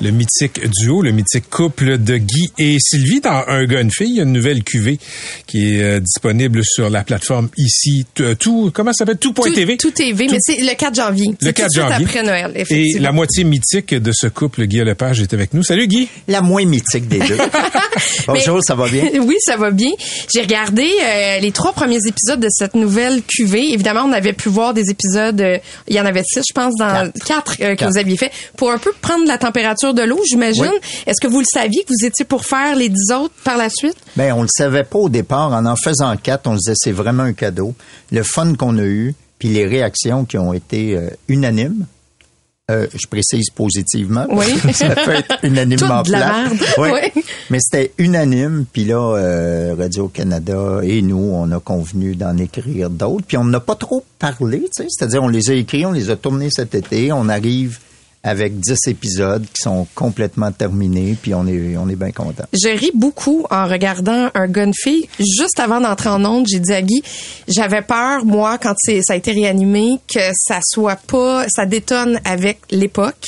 [0.02, 4.10] le mythique duo, le mythique couple de Guy et Sylvie dans Un gars, une fille.
[4.10, 5.00] Il y a une nouvelle cuvée
[5.48, 8.06] qui est euh, disponible sur la plateforme ici.
[8.20, 9.18] Euh, Tout, comment ça s'appelle?
[9.18, 9.78] Tout.tv.
[9.78, 11.28] Tout TV, mais c'est le 4 janvier.
[11.30, 12.06] Le C'est tout 4 de suite janvier.
[12.06, 13.02] après Noël, Et effectivement.
[13.04, 15.64] la moitié mythique de ce couple, Guy Lepage, est avec nous.
[15.64, 16.08] Salut Guy.
[16.28, 17.38] La moins mythique des deux.
[18.28, 19.04] Bonjour, ça va bien?
[19.24, 19.92] Oui, ça va bien.
[20.34, 23.72] J'ai regardé euh, les trois premiers épisodes de cette nouvelle cuvée.
[23.74, 26.74] Évidemment, on avait pu voir des épisodes, euh, il y en avait six, je pense,
[26.78, 27.92] dans quatre, euh, que Quatre.
[27.92, 30.72] vous aviez fait, pour un peu prendre la température de l'eau, j'imagine.
[31.06, 33.70] Est-ce que vous le saviez que vous étiez pour faire les dix autres par la
[33.70, 33.98] suite?
[34.16, 35.52] Ben, on le savait pas au départ.
[35.52, 37.74] En en faisant quatre, on se disait c'est vraiment un cadeau.
[38.12, 41.86] Le fun qu'on a eu, puis les réactions qui ont été euh, unanimes.
[42.72, 44.26] Euh, je précise positivement.
[44.30, 44.46] Oui.
[44.74, 46.58] ça peut être unanimement Toute de la merde.
[46.78, 46.90] Oui.
[46.94, 47.24] Oui.
[47.50, 48.66] Mais c'était unanime.
[48.72, 53.26] Puis là, euh, Radio-Canada et nous, on a convenu d'en écrire d'autres.
[53.28, 54.88] Puis on n'a pas trop parlé, tu sais.
[54.90, 57.12] C'est-à-dire, on les a écrits, on les a tournés cet été.
[57.12, 57.80] On arrive
[58.24, 61.18] avec 10 épisodes qui sont complètement terminés.
[61.22, 62.46] Puis on est, on est bien content.
[62.54, 65.08] Je ris beaucoup en regardant un gunfille.
[65.20, 67.04] Juste avant d'entrer en onde, j'ai dit à Guy,
[67.48, 72.20] j'avais peur, moi, quand c'est, ça a été réanimé, que ça soit pas, ça détonne
[72.26, 73.28] avec l'époque.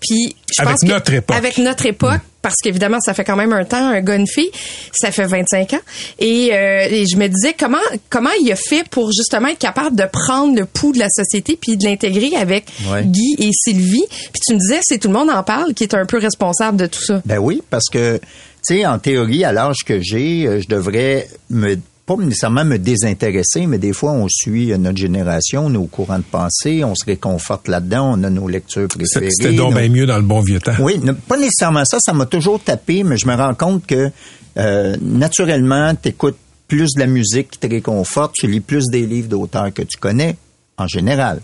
[0.00, 1.36] Puis, je Avec pense que- notre époque.
[1.36, 2.20] Avec notre époque.
[2.44, 4.50] Parce qu'évidemment, ça fait quand même un temps, un gars, une fille,
[4.92, 5.80] ça fait 25 ans.
[6.18, 7.78] Et, euh, et je me disais, comment
[8.10, 11.58] comment il a fait pour justement être capable de prendre le pouls de la société
[11.60, 13.02] puis de l'intégrer avec Ouais.
[13.04, 14.04] Guy et Sylvie.
[14.10, 16.76] Puis tu me disais, c'est tout le monde en parle qui est un peu responsable
[16.76, 17.22] de tout ça.
[17.24, 21.26] Ben oui, parce que, tu sais, en théorie, à l'âge que j'ai, euh, je devrais
[21.48, 21.76] me
[22.06, 26.84] pas nécessairement me désintéresser, mais des fois, on suit notre génération, nos courants de pensée,
[26.84, 29.30] on se réconforte là-dedans, on a nos lectures préférées.
[29.30, 30.74] C'était donc nos- bien mieux dans le bon vieux temps.
[30.80, 34.10] Oui, pas nécessairement ça, ça m'a toujours tapé, mais je me rends compte que
[34.58, 36.36] euh, naturellement, tu écoutes
[36.68, 39.96] plus de la musique qui te réconforte, tu lis plus des livres d'auteurs que tu
[39.98, 40.36] connais,
[40.76, 41.40] en général.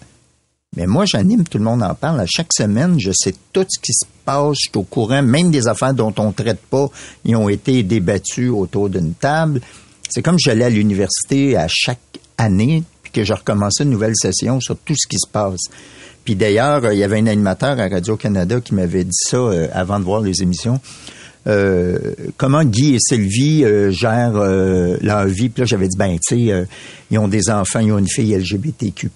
[0.77, 2.21] Mais moi, j'anime, tout le monde en parle.
[2.21, 5.51] À chaque semaine, je sais tout ce qui se passe, je suis au courant, même
[5.51, 6.89] des affaires dont on ne traite pas,
[7.25, 9.61] ils ont été débattus autour d'une table.
[10.11, 12.01] C'est comme j'allais à l'université à chaque
[12.37, 15.61] année, puis que je recommençais une nouvelle session sur tout ce qui se passe.
[16.25, 19.69] Puis d'ailleurs, euh, il y avait un animateur à Radio-Canada qui m'avait dit ça euh,
[19.73, 20.81] avant de voir les émissions.
[21.47, 21.99] Euh,
[22.37, 25.49] comment Guy et Sylvie euh, gèrent euh, leur vie?
[25.49, 26.65] Puis là, j'avais dit, ben, tu sais, euh,
[27.11, 29.11] ils ont des enfants, ils ont une fille LGBTQ+,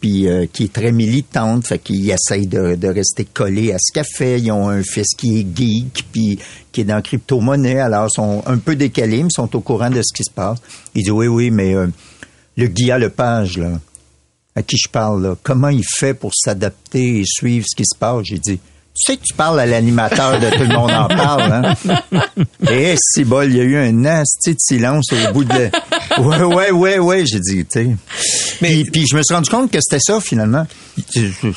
[0.00, 4.04] puis qui est très militante, fait qu'ils essayent de, de rester collés à ce qu'elle
[4.04, 4.40] fait.
[4.40, 6.38] Ils ont un fils qui est geek, puis
[6.72, 10.02] qui est dans crypto-monnaie, alors ils sont un peu décalés, mais sont au courant de
[10.02, 10.58] ce qui se passe.
[10.94, 11.74] Il dit, oui, oui, mais
[12.56, 13.78] le Guy Lepage, là,
[14.56, 18.24] à qui je parle, comment il fait pour s'adapter et suivre ce qui se passe?
[18.24, 18.58] J'ai dit,
[18.92, 21.74] tu sais que tu parles à l'animateur de tout le monde en parle, hein?
[22.70, 25.70] Et si bol, il y a eu un nasty de silence au bout de...
[26.18, 27.88] Ouais, ouais, ouais, ouais, j'ai dit, tu sais.
[28.60, 30.66] Puis, puis je me suis rendu compte que c'était ça, finalement.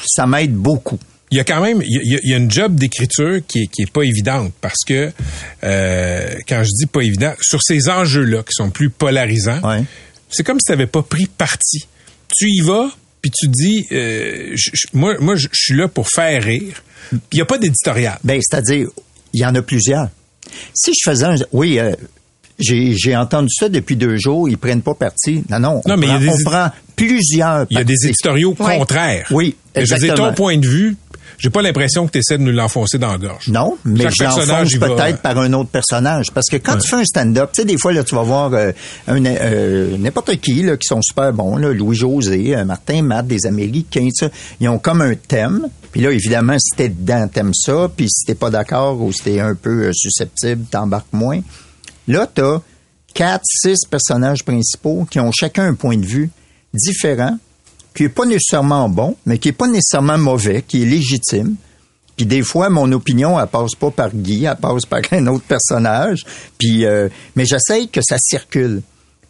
[0.06, 1.00] Ça m'aide beaucoup.
[1.32, 3.64] il y a quand même il y a, il y a une job d'écriture qui
[3.64, 5.12] est, qui est pas évidente parce que
[5.64, 9.60] euh, quand je dis pas évident sur ces enjeux-là qui sont plus polarisants,
[10.30, 11.88] c'est comme si tu n'avais pas pris parti.
[12.38, 12.90] Tu y vas
[13.22, 14.56] puis tu dis euh,
[14.94, 16.84] moi moi je suis là pour faire rire.
[17.10, 18.18] Puis il y a pas d'éditorial.
[18.24, 18.90] Ben c'est-à-dire
[19.34, 20.10] il y en a plusieurs.
[20.74, 21.94] Si je faisais un oui euh,
[22.60, 25.44] j'ai j'ai entendu ça depuis deux jours, ils prennent pas parti.
[25.50, 27.82] Non, non, on, Non, mais il y a prend, des on prend plusieurs Il y
[27.82, 29.28] a des éditoriaux contraires.
[29.32, 30.30] Oui, Et Je veux dire, exactement.
[30.30, 30.96] ton point de vue,
[31.40, 33.50] j'ai pas l'impression que tu essaies de nous l'enfoncer dans la gorge.
[33.50, 36.32] Non, mais Chaque je l'enfonce peut-être par un autre personnage.
[36.32, 38.54] Parce que quand tu fais un stand-up, tu sais, des fois, là, tu vas voir
[38.54, 38.72] euh,
[39.08, 43.46] un, euh, n'importe qui là, qui sont super bons, là, Louis-José, euh, Martin Matt, des
[43.46, 44.30] Américains, ça.
[44.60, 45.68] Ils ont comme un thème.
[45.94, 47.90] Puis là, évidemment, si t'es dedans, t'aimes ça.
[47.96, 51.40] Puis si t'es pas d'accord ou si t'es un peu euh, susceptible, t'embarques moins.
[52.08, 52.62] Là, t'as
[53.14, 56.32] quatre, six personnages principaux qui ont chacun un point de vue
[56.74, 57.38] différent,
[57.96, 61.56] qui est pas nécessairement bon, mais qui est pas nécessairement mauvais, qui est légitime.
[62.18, 65.46] Puis des fois, mon opinion, elle passe pas par Guy, elle passe par un autre
[65.46, 66.26] personnage.
[66.58, 68.82] Puis, euh, mais j'essaye que ça circule.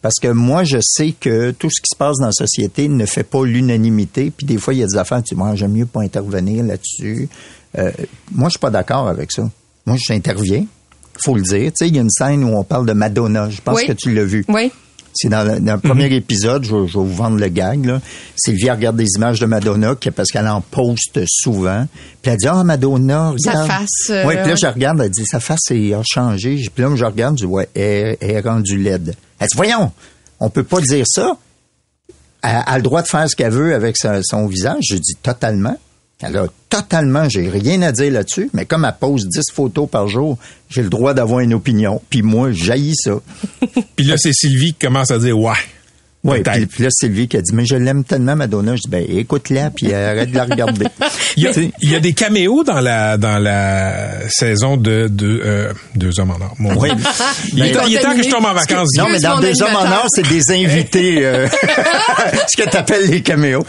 [0.04, 3.06] Parce que moi, je sais que tout ce qui se passe dans la société ne
[3.06, 4.30] fait pas l'unanimité.
[4.30, 6.62] Puis des fois, il y a des affaires, tu dis, moi, j'aime mieux pas intervenir
[6.62, 7.26] là-dessus.
[7.78, 7.90] Euh,
[8.30, 9.48] moi, je suis pas d'accord avec ça.
[9.86, 10.66] Moi, j'interviens.
[11.24, 11.70] Faut le dire.
[11.72, 13.48] Tu sais, il y a une scène où on parle de Madonna.
[13.48, 13.86] Je pense Oui.
[13.86, 14.44] que tu l'as vu.
[14.48, 14.70] Oui.
[15.14, 17.84] C'est dans, le- dans le premier épisode, je, je vais vous vendre le gag.
[17.84, 18.00] Là.
[18.36, 21.86] Sylvie elle regarde des images de Madonna qui- parce qu'elle en poste souvent.
[22.22, 23.68] Puis elle dit Ah Madonna, Sa regarde.
[23.68, 26.56] face, euh, ouais, puis là je regarde, elle dit sa face est- a changé.
[26.74, 29.14] Puis là je regarde, je dis ouais, elle, elle est rendue laide.
[29.38, 29.92] Elle dit voyons,
[30.40, 31.36] on peut pas dire ça.
[32.42, 34.82] Elle, elle a le droit de faire ce qu'elle veut avec sa- son visage.
[34.90, 35.76] Je dis totalement.
[36.26, 40.08] Elle a totalement, j'ai rien à dire là-dessus, mais comme elle pose 10 photos par
[40.08, 42.00] jour, j'ai le droit d'avoir une opinion.
[42.10, 43.20] Puis moi, jaillis ça.
[43.96, 45.52] Puis là, c'est Sylvie qui commence à dire ouais.
[46.24, 48.76] Oui, puis, puis là, Sylvie qui a dit, mais je l'aime tellement, Madonna.
[48.76, 50.86] Je dis, ben, écoute-la, puis arrête de la regarder.
[51.36, 54.76] Il y, a, Tu sais, il y a des caméos dans la dans la saison
[54.76, 56.54] de, de euh, deux hommes en or.
[56.58, 56.90] Mon Oui.
[56.94, 57.04] Dieu.
[57.54, 58.88] il, est, il est temps que je tombe en vacances.
[58.96, 61.48] Non, mais dans Deux hommes en or, c'est des invités, euh,
[62.48, 63.64] ce que t'appelles les caméos.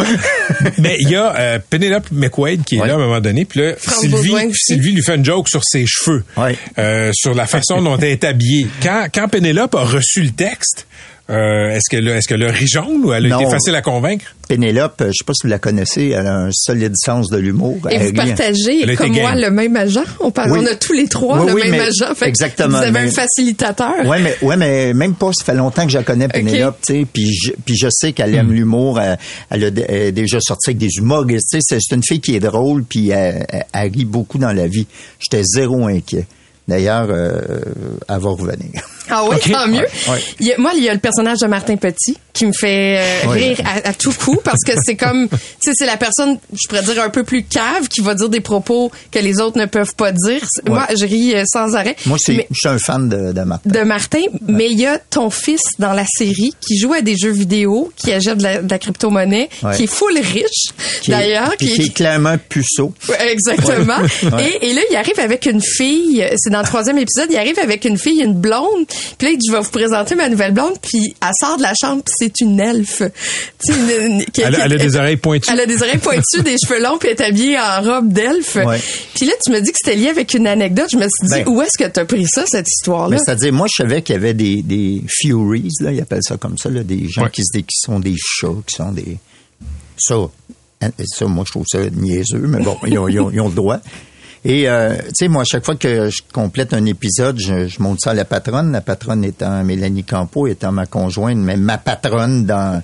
[0.77, 2.87] Mais il y a euh, Penelope McQuaid qui est Ouais.
[2.87, 4.51] là à un moment donné, puis là Franck Sylvie.
[4.53, 6.55] Sylvie lui fait une joke sur ses cheveux, Ouais.
[6.77, 8.67] euh, sur la façon dont elle est habillée.
[8.83, 10.85] Quand quand Penelope a reçu le texte,
[11.29, 13.39] euh, est-ce que est-ce que le rit jaune ou elle a Non.
[13.39, 14.25] été facile à convaincre?
[14.47, 17.37] Pénélope, euh, je sais pas si vous la connaissez, elle a un solide sens de
[17.37, 17.77] l'humour.
[17.89, 18.13] Et vous Elle rit.
[18.13, 19.39] partagez, a comme moi, game.
[19.41, 20.03] le même agent?
[20.19, 20.59] On, parle, Oui.
[20.61, 22.13] on a tous les trois Oui, le oui, même mais- agent.
[22.13, 24.05] Fait exactement, Vous avez mais- un facilitateur.
[24.05, 25.31] Ouais, mais ouais, mais même pas.
[25.33, 27.07] Ça fait longtemps que je la connais, Pénélope, tu sais.
[27.11, 28.35] Puis je, puis je sais qu'elle Hmm.
[28.39, 28.99] aime l'humour.
[29.01, 29.17] Elle,
[29.49, 29.67] elle a
[30.07, 31.47] a déjà sorti avec des humoristes.
[31.51, 34.37] Tu sais, c'est- c'est une fille qui est drôle, puis elle, elle- elle rit beaucoup
[34.37, 34.85] dans la vie.
[35.19, 36.27] J'étais zéro inquiet.
[36.67, 37.41] D'ailleurs, euh,
[38.07, 38.69] elle va revenir.
[39.09, 39.79] Ah oui, tant mieux.
[39.79, 40.23] Ouais, ouais.
[40.39, 42.97] Il y a- moi, il y a le personnage de Martin Petit qui me fait
[42.99, 43.37] euh, Ouais.
[43.37, 46.67] rire à, à tout coup parce que c'est comme, tu sais, c'est la personne, je
[46.67, 49.65] pourrais dire un peu plus cave qui va dire des propos que les autres ne
[49.65, 50.41] peuvent pas dire.
[50.67, 51.95] Moi, je ris euh, sans arrêt.
[52.05, 53.69] Moi, Mais- je suis un fan de, de Martin.
[53.69, 57.15] de Martin, mais il y a ton fils dans la série qui joue à des
[57.17, 61.53] jeux vidéo, qui achète de la, crypto-monnaie, qui est full riche, Qui d'ailleurs.
[61.57, 62.93] puis qui est clairement puceau.
[63.29, 63.97] Exactement.
[64.39, 66.25] Et, et là, il arrive avec une fille.
[66.37, 67.27] C'est dans le troisième épisode.
[67.29, 68.85] Il arrive avec une fille, une blonde.
[69.17, 70.73] Puis là, je vais vous présenter ma nouvelle blonde.
[70.81, 72.01] Puis elle sort de la chambre.
[72.03, 73.01] Puis c'est une elfe.
[73.65, 75.49] Tu sais, une- une- qui- elle, a- qui- elle a des oreilles pointues.
[75.51, 78.55] Elle a des oreilles pointues, des cheveux longs, puis elle est habillée en robe d'elfe.
[78.55, 78.79] Ouais.
[79.13, 80.87] Puis là, tu me dis que c'était lié avec une anecdote.
[80.91, 81.47] Je me suis dit, Ben.
[81.47, 83.17] où est-ce que tu as pris ça, cette histoire-là?
[83.17, 86.37] Mais c'est-à-dire, moi, je savais qu'il y avait des, des Furies, là, ils appellent ça
[86.37, 87.29] comme ça, là, des gens Ouais.
[87.31, 89.17] qui, se qui sont des chats, qui sont des...
[89.97, 90.15] Ça,
[90.81, 93.47] hein, ça, moi, je trouve ça niaiseux, mais bon, ils ont, ils ont- ils ont
[93.49, 93.79] le droit.
[94.47, 97.81] Et, euh, tu sais, moi, à chaque fois que je complète un épisode, je, je
[97.81, 101.77] montre ça à la patronne, la patronne étant Mélanie Campo, étant ma conjointe, mais ma
[101.79, 102.81] patronne dans...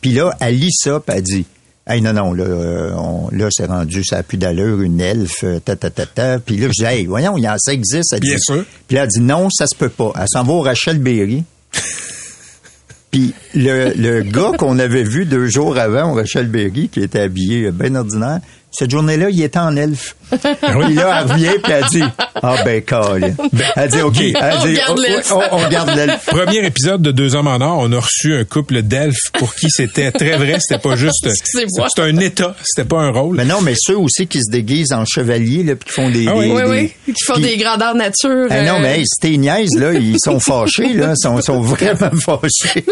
[0.00, 1.46] Puis là, elle lit ça, puis elle dit...
[1.86, 5.44] Hey, non, non, là, euh, on- là, c'est rendu, ça a plus d'allure, une elfe,
[5.44, 6.38] euh, ta, ta, ta, ta.
[6.38, 8.14] Puis là, je dis, hey, voyons, il y a- ça existe.
[8.14, 8.64] Elle Bien dit- sûr.
[8.88, 10.10] Puis là, elle dit, non, ça se peut pas.
[10.18, 11.44] Elle s'en va au Rachel Berry.
[13.10, 17.20] Puis le, le gars qu'on avait vu deux jours avant au Rachel Berry, qui était
[17.20, 18.40] habillé bien ordinaire,
[18.72, 20.16] cette journée-là, il était en elfe.
[20.40, 22.02] Puis là, elle revient, puis elle dit,
[22.42, 23.34] ah ben, calme.
[23.76, 24.20] Elle dit, OK.
[24.20, 25.32] Elle On dit, garde l'elfe.
[25.32, 26.24] on, on garde l'elfe.
[26.26, 29.66] Premier épisode de Deux hommes en or, on a reçu un couple d'elfes pour qui
[29.70, 33.36] c'était très vrai, c'était pas juste c'était un état, c'était pas un rôle.
[33.36, 36.26] Mais non, mais ceux aussi qui se déguisent en chevalier, là, puis qui font des...
[36.28, 36.46] Ah oui.
[36.48, 36.92] des- oui, des- oui.
[37.14, 38.46] Qui font puis- des grandeurs nature.
[38.50, 42.10] Ah non, euh, mais hey, t'es niaise, là, ils sont fâchés, là, sont, sont vraiment
[42.20, 42.84] fâchés.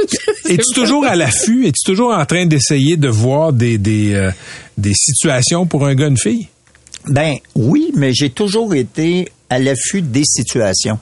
[0.48, 1.66] Es-tu toujours à l'affût?
[1.66, 4.30] Es-tu toujours en train d'essayer de voir des, des, euh,
[4.76, 6.48] des situations pour un gars, une fille?
[7.08, 10.98] Ben oui, mais j'ai toujours été à l'affût des situations.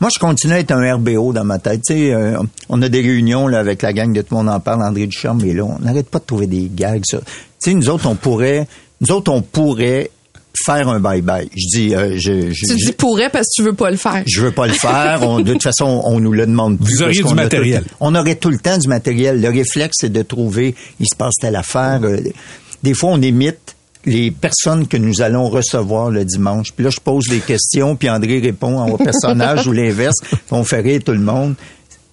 [0.00, 1.82] Moi, je continue à être un RBO dans ma tête.
[1.86, 4.48] Tu sais, euh, on a des réunions là, avec la gang de Tout le monde
[4.48, 7.02] en parle, André Ducharme, mais là, on n'arrête pas de trouver des gags.
[7.04, 7.18] ça.
[7.18, 7.24] Tu
[7.58, 8.66] sais, nous autres, on pourrait,
[9.02, 10.10] nous autres, on pourrait
[10.64, 11.48] faire un bye-bye.
[11.54, 13.96] Je dis, euh, je, je, Tu je- dis pourrais parce que tu veux pas le
[13.98, 14.22] faire.
[14.26, 15.20] je veux pas le faire.
[15.22, 16.94] On- de toute façon, on nous le demande plus.
[16.96, 17.82] Vous auriez du matériel.
[17.84, 19.40] temps- on aurait tout le temps du matériel.
[19.42, 22.00] Le réflexe, c'est de trouver, il se passe telle affaire.
[22.04, 22.18] euh,
[22.82, 26.72] Des fois, on imite les personnes que nous allons recevoir le dimanche.
[26.72, 30.16] Puis là, je pose des questions, puis André répond au personnage ou l'inverse.
[30.50, 31.54] On fait rire tout le monde.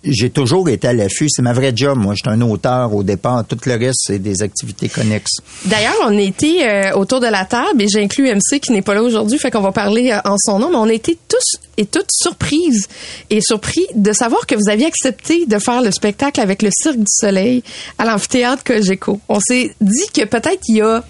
[0.03, 1.27] J'ai toujours été à l'affût.
[1.29, 1.97] C'est ma vraie job.
[1.97, 3.43] Moi, je suis un auteur au départ.
[3.45, 5.37] Tout le reste, c'est des activités connexes.
[5.65, 9.01] D'ailleurs, on était euh, autour de la table et j'inclus MC qui n'est pas là
[9.01, 12.11] aujourd'hui, fait qu'on va parler euh, en son nom, mais on était tous et toutes
[12.11, 12.87] surprises
[13.29, 16.97] et surpris de savoir que vous aviez accepté de faire le spectacle avec le Cirque
[16.97, 17.63] du Soleil
[17.97, 19.19] à l'amphithéâtre Cogeco.
[19.27, 21.03] On s'est dit que peut-être il y a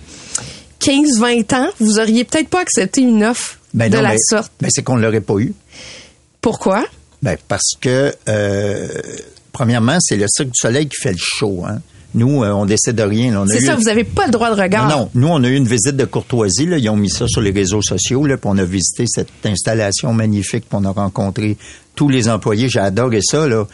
[0.82, 4.52] 15-20 ans, vous auriez peut-être pas accepté une offre Ben de non, la sorte.
[4.62, 5.54] ben, c'est qu'on l'aurait pas eu.
[6.42, 6.86] Pourquoi?
[7.22, 8.88] Ben, parce que, euh,
[9.52, 11.64] premièrement, c'est le Cirque du Soleil qui fait le show.
[11.68, 11.80] Hein.
[12.14, 13.44] Nous, euh, on décide de rien.
[13.48, 14.88] C'est eu- ça, vous n'avez pas le droit de regard.
[14.88, 15.10] non, non.
[15.14, 16.66] Nous, on a eu une visite de courtoisie.
[16.66, 16.78] Là.
[16.78, 18.26] Ils ont mis ça sur les réseaux sociaux.
[18.26, 20.66] Là, puis on a visité cette installation magnifique.
[20.70, 21.58] Puis on a rencontré
[21.96, 22.70] tous les employés.
[22.70, 23.46] J'ai adoré ça.
[23.48, 23.66] Là.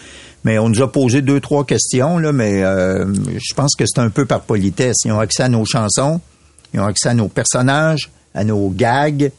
[0.45, 2.17] Mais on nous a posé deux, trois questions.
[2.17, 4.97] Là, mais euh, je pense que c'est un peu par politesse.
[5.05, 6.19] Ils ont accès à nos chansons.
[6.73, 9.31] Ils ont accès à nos personnages, à nos gags.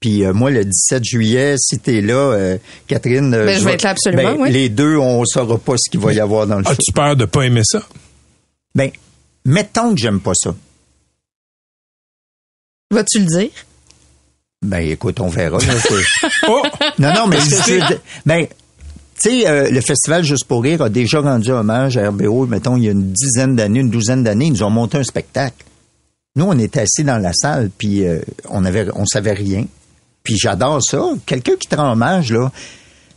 [0.00, 3.34] Puis euh, moi, le 17 juillet, si t'es là, euh, Catherine...
[3.34, 4.50] euh, Ben, je vais être là absolument, ben, oui.
[4.52, 6.70] Les deux, on saura pas ce qu'il va y avoir dans le show.
[6.70, 7.82] As-tu peur de pas aimer ça?
[8.76, 8.90] Ben,
[9.44, 10.54] mettons que j'aime pas ça.
[12.90, 13.50] Vas-tu le dire?
[14.64, 15.58] Ben, écoute, on verra.
[15.58, 15.74] là,
[16.48, 16.62] Oh!
[16.98, 17.38] non, non, mais
[18.24, 18.46] ben,
[19.20, 22.76] tu sais, euh, le Festival Juste pour rire a déjà rendu hommage à RBO, mettons,
[22.76, 25.64] il y a une dizaine d'années, une douzaine d'années, ils nous ont monté un spectacle.
[26.36, 29.64] Nous, on était assis dans la salle, puis euh, on avait, on savait rien.
[30.22, 31.02] Puis j'adore ça.
[31.26, 32.52] Quelqu'un qui te rend hommage, là,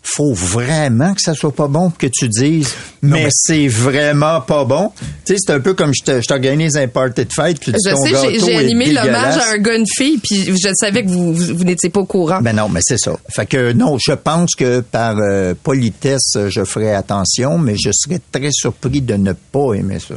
[0.03, 4.65] faut vraiment que ça soit pas bon pour que tu dises, mais, c'est vraiment pas
[4.65, 4.91] bon.
[5.25, 7.71] Tu sais, c'est un peu comme je te- je t'organise un party de fête, puis
[7.71, 10.69] tu dis, Je ton sais, j'ai- animé l'hommage à un gars, une fille, puis je
[10.73, 12.41] savais que vous, vous, vous n'étiez pas au courant.
[12.41, 13.11] Ben non, mais c'est ça.
[13.29, 18.19] Fait que non, je pense que par euh, politesse, je ferai attention, mais je serais
[18.31, 20.15] très surpris de ne pas aimer ça.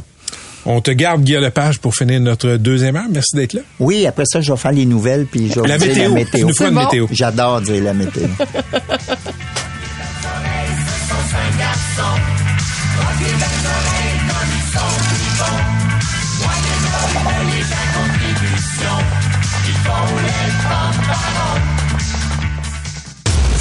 [0.67, 3.05] On te garde, Guy Lepage, pour finir notre deuxième heure.
[3.09, 3.61] Merci d'être là.
[3.79, 6.09] Oui, après ça, je vais faire les nouvelles puis je vais La vous dire météo.
[6.09, 6.39] la météo.
[6.39, 6.83] Tu nous feras bon.
[6.83, 7.07] météo.
[7.11, 8.23] J'adore dire la météo.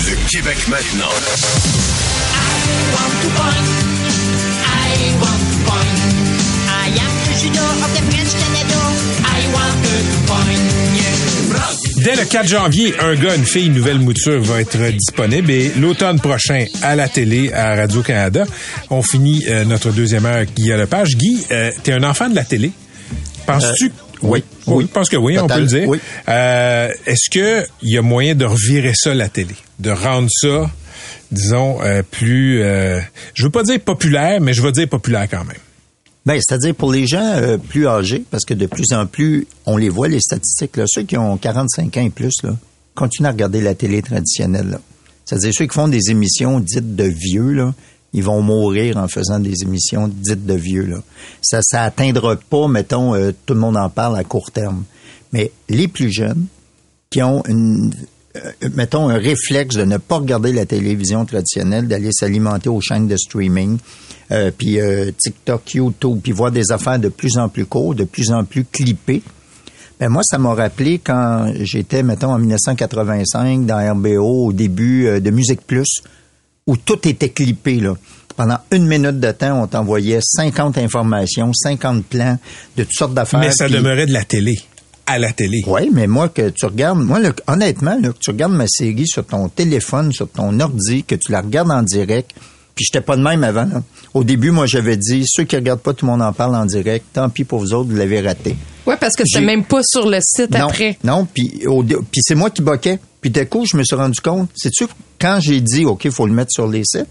[0.06, 1.10] Le Québec maintenant.
[11.96, 15.70] Dès le 4 janvier, un gars, une fille, une nouvelle mouture va être disponible et
[15.78, 18.44] l'automne prochain à la télé à Radio-Canada.
[18.90, 21.16] On finit euh, notre deuxième heure, Guy Lepage.
[21.16, 22.72] Guy, euh, t'es un enfant de la télé.
[23.46, 23.86] Penses-tu...
[23.86, 23.90] Euh,
[24.22, 24.44] oui.
[24.66, 24.84] Oui, Oui.
[24.88, 25.88] je pense que oui, on peut le dire.
[25.88, 25.98] Oui.
[26.28, 29.54] Euh, Est-ce que il y a moyen de revirer ça, la télé?
[29.78, 30.70] De rendre ça,
[31.30, 32.62] disons, euh, plus...
[32.62, 33.00] euh,
[33.34, 35.56] je veux pas dire populaire, mais je veux dire populaire quand même.
[36.26, 39.76] Ben, c'est-à-dire pour les gens euh, plus âgés, parce que de plus en plus, on
[39.76, 42.56] les voit, les statistiques, là, ceux qui ont 45 ans et plus, là,
[42.94, 44.78] continuent à regarder la télé traditionnelle.
[45.24, 47.74] C'est-à-dire ceux qui font des émissions dites de vieux, là,
[48.14, 50.86] ils vont mourir en faisant des émissions dites de vieux.
[50.86, 51.02] Là.
[51.42, 54.84] Ça ça atteindra pas, mettons, euh, tout le monde en parle à court terme.
[55.32, 56.46] Mais les plus jeunes,
[57.10, 57.92] qui ont une,
[58.36, 63.08] euh, mettons, un réflexe de ne pas regarder la télévision traditionnelle, d'aller s'alimenter aux chaînes
[63.08, 63.78] de streaming,
[64.32, 68.04] euh, puis euh, TikTok, YouTube, puis voir des affaires de plus en plus courtes, de
[68.04, 69.22] plus en plus clippées.
[70.00, 75.20] Ben moi, ça m'a rappelé quand j'étais, mettons, en 1985 dans RBO au début euh,
[75.20, 76.02] de Musique Plus,
[76.66, 77.94] où tout était clippé, là.
[78.36, 82.36] Pendant une minute de temps, on t'envoyait 50 informations, 50 plans
[82.76, 83.38] de toutes sortes d'affaires.
[83.38, 84.58] Mais ça demeurait de la télé.
[85.06, 85.62] À la télé.
[85.66, 89.06] oui, mais moi, que tu regardes, moi, là, honnêtement, là, que tu regardes ma série
[89.06, 92.32] sur ton téléphone, sur ton ordi, que tu la regardes en direct,
[92.74, 93.64] puis j'étais pas de même avant.
[93.66, 93.82] là.
[94.14, 96.66] Au début, moi, j'avais dit, ceux qui regardent pas, tout le monde en parle en
[96.66, 98.56] direct, tant pis pour vous autres, vous l'avez raté.
[98.86, 100.98] Ouais, parce que c'était même pas sur le site Non, après.
[101.04, 101.62] non, puis
[102.18, 102.98] c'est moi qui boquais.
[103.20, 104.86] Puis d'un coup, je me suis rendu compte, c'est-tu,
[105.18, 107.06] quand j'ai dit, OK, il faut le mettre sur les sites,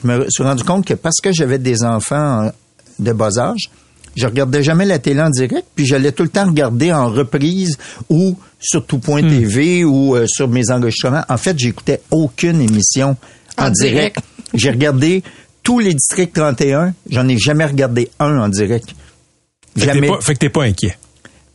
[0.00, 2.50] je me suis rendu compte que parce que j'avais des enfants euh,
[2.98, 3.68] de bas âge,
[4.16, 7.76] je regardais jamais la télé en direct, puis j'allais tout le temps regarder en reprise
[8.08, 11.22] ou sur tout.tv ou euh, sur mes enregistrements.
[11.28, 13.16] En fait, j'écoutais aucune émission
[13.58, 14.16] en, En direct.
[14.16, 14.18] direct.
[14.54, 15.22] J'ai regardé
[15.62, 18.88] tous les districts 31, j'en ai jamais regardé un en direct.
[18.88, 20.08] Fait que t'es Jamais.
[20.08, 20.96] pas, fait que t'es pas inquiet.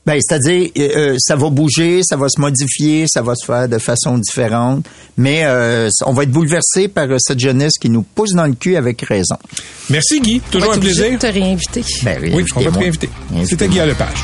[0.06, 3.70] Ben, c'est-à-dire, euh, euh, ça va bouger, ça va se modifier, ça va se faire
[3.70, 4.84] de façon différente,
[5.16, 8.54] mais euh, on va être bouleversé par euh, cette jeunesse qui nous pousse dans le
[8.54, 9.36] cul avec raison.
[9.92, 10.42] Merci, Guy.
[10.48, 11.12] On Toujours va un être plaisir.
[11.12, 11.84] de te réinviter.
[12.04, 13.10] Ben, Oui, on va te réinviter.
[13.46, 14.24] C'était Guy Lepage.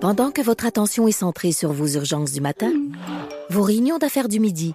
[0.00, 2.70] Pendant que votre attention est centrée sur vos urgences du matin,
[3.50, 4.74] vos réunions d'affaires du midi,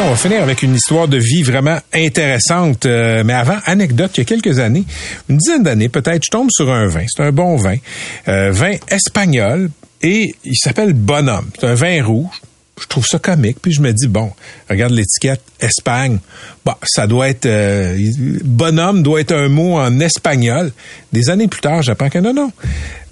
[0.00, 2.86] On va finir avec une histoire de vie vraiment intéressante.
[2.86, 4.84] Euh, mais avant, anecdote, il y a quelques années,
[5.28, 7.04] une dizaine d'années peut-être, je tombe sur un vin.
[7.08, 7.74] C'est un bon vin.
[8.28, 9.70] Euh, vin espagnol
[10.00, 11.50] et il s'appelle Bonhomme.
[11.58, 12.30] C'est un vin rouge.
[12.80, 13.58] je trouve ça comique.
[13.60, 14.30] Puis je me dis, bon,
[14.70, 16.18] regarde l'étiquette Espagne.
[16.68, 17.46] Bon, ça doit être...
[17.46, 17.96] euh,
[18.44, 20.70] bonhomme doit être un mot en espagnol.
[21.14, 22.52] Des années plus tard, j'apprends que non, non.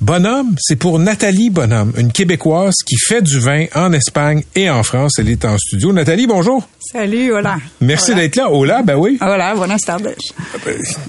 [0.03, 4.83] Bonhomme, c'est pour Nathalie Bonhomme, une Québécoise qui fait du vin en Espagne et en
[4.83, 5.15] France.
[5.19, 5.91] Elle est en studio.
[5.95, 6.69] Nathalie, bonjour.
[6.93, 7.57] Salut, hola.
[7.81, 8.51] Merci d'être là.
[8.51, 9.17] Hola, ben oui.
[9.23, 10.15] Hola, buenas tardes.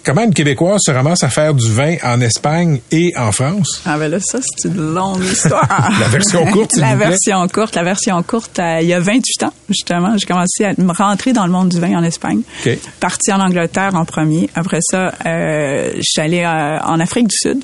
[0.06, 3.82] Comment une Québécoise se ramasse à faire du vin en Espagne et en France?
[3.86, 5.68] Ah ben là, ça, c'est une longue histoire.
[6.00, 7.10] La version courte, s'il La vous plaît.
[7.10, 10.72] version courte, la version courte, euh, il y a 28 ans, justement, j'ai commencé à
[10.82, 12.37] me rentrer dans le monde du vin en Espagne.
[12.66, 12.78] OK.
[13.00, 14.50] Parti en Angleterre en premier.
[14.56, 17.64] Après ça, euh, je suis allée euh, en Afrique du Sud.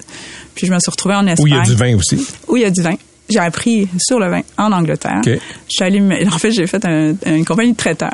[0.56, 1.44] Puis je me suis retrouvée en Espagne.
[1.44, 2.28] Où il y a du vin aussi.
[2.48, 2.96] Où il y a du vin.
[3.30, 5.22] J'ai appris sur le vin en Angleterre.
[5.26, 5.30] OK.
[5.30, 8.12] Je suis allée, me- en fait, j'ai fait un- une compagnie de traiteurs.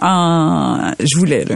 [0.00, 1.54] En, je voulais, là.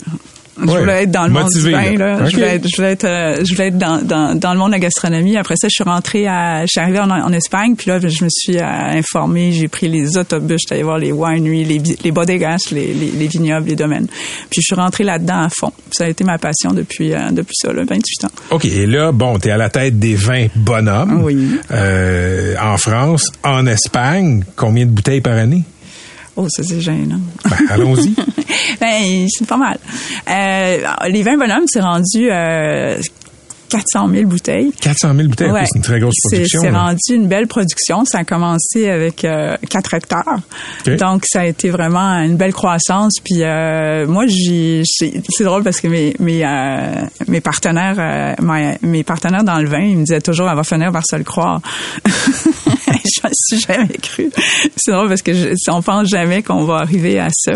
[0.61, 0.81] Je Ouais.
[0.81, 2.19] voulais être dans le Motivé, monde du vin, là.
[2.21, 2.27] là.
[2.29, 4.69] Je voulais être, je voulais être, euh, je voulais être dans, dans, dans le monde
[4.69, 5.37] de la gastronomie.
[5.37, 8.25] Après ça, je suis rentrée à, je suis arrivée en, en Espagne, puis là, je
[8.25, 12.11] me suis euh, informée, j'ai pris les autobus, j'étais allée voir les wineries, les, les
[12.11, 14.07] bodegas, les, les, les vignobles, les domaines.
[14.51, 15.73] Puis je suis rentrée là-dedans à fond.
[15.93, 18.31] Ça a été ma passion depuis, euh, depuis ça, là, 28 ans.
[18.51, 21.23] OK, et là, bon, t'es à la tête des vins bonhommes.
[21.23, 21.37] Oui.
[22.61, 25.63] En France, en Espagne, combien de bouteilles par année?
[26.41, 27.19] Oh, ça c'est gênant.
[27.51, 28.15] Ben, allons-y.
[28.81, 29.77] ben, c'est pas mal.
[30.31, 32.97] Euh, les vins bonhommes, c'est rendu euh,
[33.69, 34.73] 400 000 bouteilles.
[34.81, 35.65] 400 000 bouteilles, Ouais.
[35.67, 36.61] c'est une très grosse production.
[36.63, 38.05] C'est rendu une belle production.
[38.05, 40.41] Ça a commencé avec euh, 4 hectares.
[40.99, 43.15] Donc, ça a été vraiment une belle croissance.
[43.25, 48.79] Puis, euh, moi, j'ai, c'est drôle parce que mes, mes, euh, mes partenaires, euh, mes,
[48.83, 51.25] mes partenaires dans le vin, ils me disaient toujours, elle va finir par se le
[51.25, 51.61] croire.
[53.25, 54.31] Je suis jamais cru.
[54.77, 57.53] C'est drôle parce que je, on pense jamais qu'on va arriver à ça.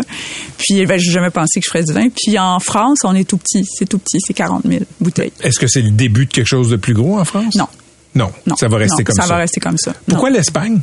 [0.57, 2.07] Puis, ben, j'ai jamais pensé que je ferais du vin.
[2.09, 3.63] Puis, en France, on est tout petit.
[3.65, 4.17] C'est tout petit.
[4.19, 5.31] C'est 40 000 bouteilles.
[5.41, 7.55] Est-ce que c'est le début de quelque chose de plus gros en France?
[7.55, 7.67] Non.
[8.15, 8.55] Non, Non.
[8.55, 9.21] ça va rester Non, comme ça.
[9.23, 9.93] Ça va rester comme ça.
[10.07, 10.81] Pourquoi l'Espagne?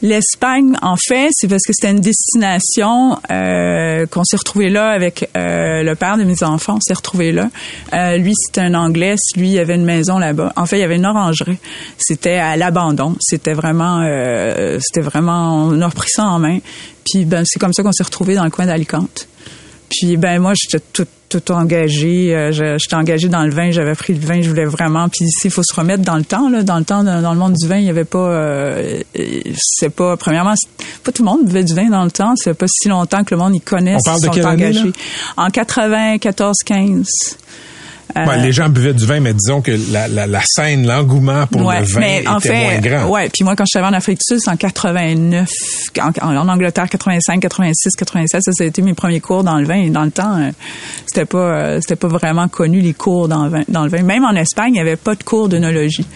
[0.00, 5.28] L'Espagne, en fait, c'est parce que c'était une destination euh, qu'on s'est retrouvé là avec
[5.36, 6.76] euh, le père de mes enfants.
[6.76, 7.50] On s'est retrouvé là.
[7.94, 9.16] Euh, lui, c'était un Anglais.
[9.34, 10.52] Lui, il avait une maison là-bas.
[10.54, 11.58] En fait, il y avait une orangerie.
[11.98, 13.16] C'était à l'abandon.
[13.18, 14.00] C'était vraiment,
[14.80, 16.58] c'était vraiment, on a repris ça en main.
[17.04, 19.26] Puis, ben, c'est comme ça qu'on s'est retrouvé dans le coin d'Alicante.
[19.90, 22.34] Puis, ben, moi, j'étais tout tout engagée.
[22.34, 23.70] Euh, je- J'étais engagée dans le vin.
[23.70, 24.40] J'avais pris le vin.
[24.40, 25.08] Je voulais vraiment.
[25.08, 26.48] Puis ici, il faut se remettre dans le temps.
[26.48, 26.62] Là.
[26.62, 28.18] Dans le temps, dans, le monde du vin, il y avait pas.
[28.18, 29.02] Euh,
[29.56, 30.16] c'est pas.
[30.16, 30.54] Premièrement,
[31.04, 32.34] pas tout le monde buvait du vin dans le temps.
[32.36, 33.96] C'est pas si longtemps que le monde y connaît.
[33.96, 34.92] On parle de sont quelle année, engagés.
[35.36, 35.44] là?
[35.44, 37.06] En 94, 15.
[37.06, 37.06] Euh,
[38.16, 41.64] Ouais, les gens buvaient du vin, mais disons que la, la, la scène, l'engouement pour
[41.64, 43.08] Ouais, le vin mais était en fait, moins grand.
[43.08, 45.48] Ouais, puis moi quand je suis arrivée en Afrique du Sud, c'est en 89,
[46.00, 49.66] en, en Angleterre 85, 86, 87, ça, ça a été mes premiers cours dans le
[49.66, 49.76] vin.
[49.76, 50.50] Et dans le temps, euh,
[51.06, 53.62] c'était pas, euh, c'était pas vraiment connu les cours dans le vin.
[53.68, 54.02] Dans le vin.
[54.02, 56.06] Même en Espagne, il n'y avait pas de cours d'œnologie.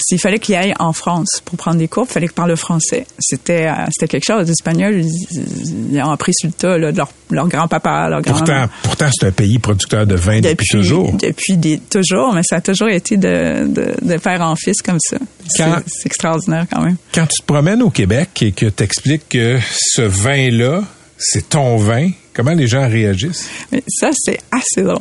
[0.00, 2.56] S'il fallait qu'il aille en France pour prendre des cours, il fallait qu'il parle le
[2.56, 3.06] français.
[3.18, 4.46] C'était, euh, c'était quelque chose.
[4.46, 8.44] Les Espagnols, ils, ont appris sur le tas là, de leur, leur grand-papa, leur grand-maman.
[8.44, 11.12] Pourtant, pourtant c'est un pays producteur de vin depuis, toujours.
[11.12, 14.98] Depuis des, toujours, mais ça a toujours été de, de, de père en fils comme
[15.00, 15.18] ça.
[15.46, 16.96] C'est extraordinaire quand même.
[17.14, 19.58] Quand tu te promènes au Québec et que tu expliques que
[19.94, 20.82] ce vin-là,
[21.18, 23.48] c'est ton vin, comment les gens réagissent?
[23.88, 24.98] Ça, c'est assez drôle.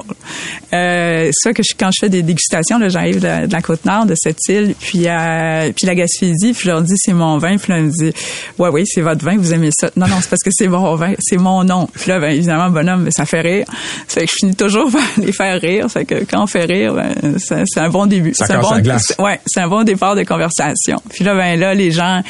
[0.74, 3.86] Euh, ça que je, quand je fais des dégustations, là, j'arrive de, de la côte
[3.86, 7.38] nord de cette île, puis euh, puis la Gaspésie, puis je leur dis c'est mon
[7.38, 8.14] vin, puis là, ils me disent
[8.58, 9.90] ouais oui c'est votre vin, vous aimez ça.
[9.96, 11.88] Non non c'est parce que c'est mon vin, c'est mon nom.
[11.94, 13.66] Puis là ben évidemment bonhomme, mais ça fait rire.
[14.08, 15.90] Ça fait que je finis toujours par les faire rire.
[15.90, 18.34] Fait que quand on fait rire, ben, c'est un bon début.
[18.34, 19.04] Ça c'est un bon, la glace.
[19.08, 20.98] c'est- Ouais, c'est un bon départ de conversation.
[21.10, 22.22] Puis là, ben là, les gens,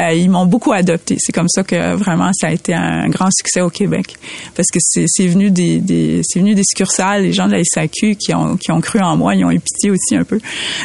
[0.00, 1.16] euh, ils m'ont beaucoup adopté.
[1.18, 4.16] C'est comme ça que vraiment ça a été un grand succès au Québec,
[4.54, 8.16] parce que c'est venu des, des c'est venu des succursales, les gens de la SAQ
[8.16, 10.38] qui ont qui ont cru en moi, ils ont eu pitié aussi un peu.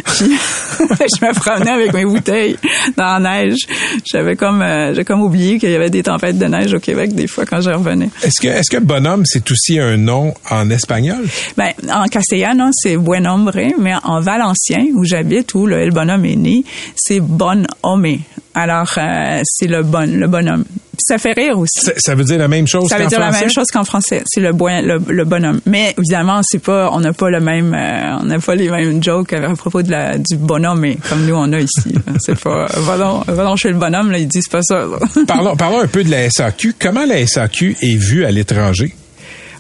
[0.05, 0.25] Puis
[0.79, 2.57] je me promenais avec mes bouteilles
[2.97, 3.67] dans la neige.
[4.05, 7.13] J'avais comme euh, j'ai comme oublié qu'il y avait des tempêtes de neige au Québec
[7.13, 8.09] des fois quand je revenais.
[8.23, 11.25] Est-ce que, est-ce que bonhomme, c'est aussi un nom en espagnol?
[11.57, 16.25] Ben, en castellano, c'est buen hombre, mais en valencien, où j'habite, où le El Bonhomme
[16.25, 16.63] est né,
[16.95, 18.17] c'est bon homme.
[18.61, 20.65] Alors, euh, c'est le bon, le bonhomme.
[20.65, 21.79] Puis ça fait rire aussi.
[21.79, 23.45] Ça, ça veut dire la même chose Ça veut qu'en dire la français?
[23.45, 24.21] même chose qu'en français.
[24.25, 25.61] C'est le, le, le bonhomme.
[25.65, 29.01] Mais évidemment, c'est pas, on n'a pas le même, euh, on n'a pas les mêmes
[29.01, 31.95] jokes à propos de la, du bonhomme, comme nous on a ici.
[32.19, 34.79] c'est pas, va donc, va donc chez le bonhomme, là, ils disent pas ça.
[34.79, 34.97] là.
[35.25, 36.75] Parlons, parlons un peu de la SAQ.
[36.77, 38.93] Comment la SAQ est vue à l'étranger?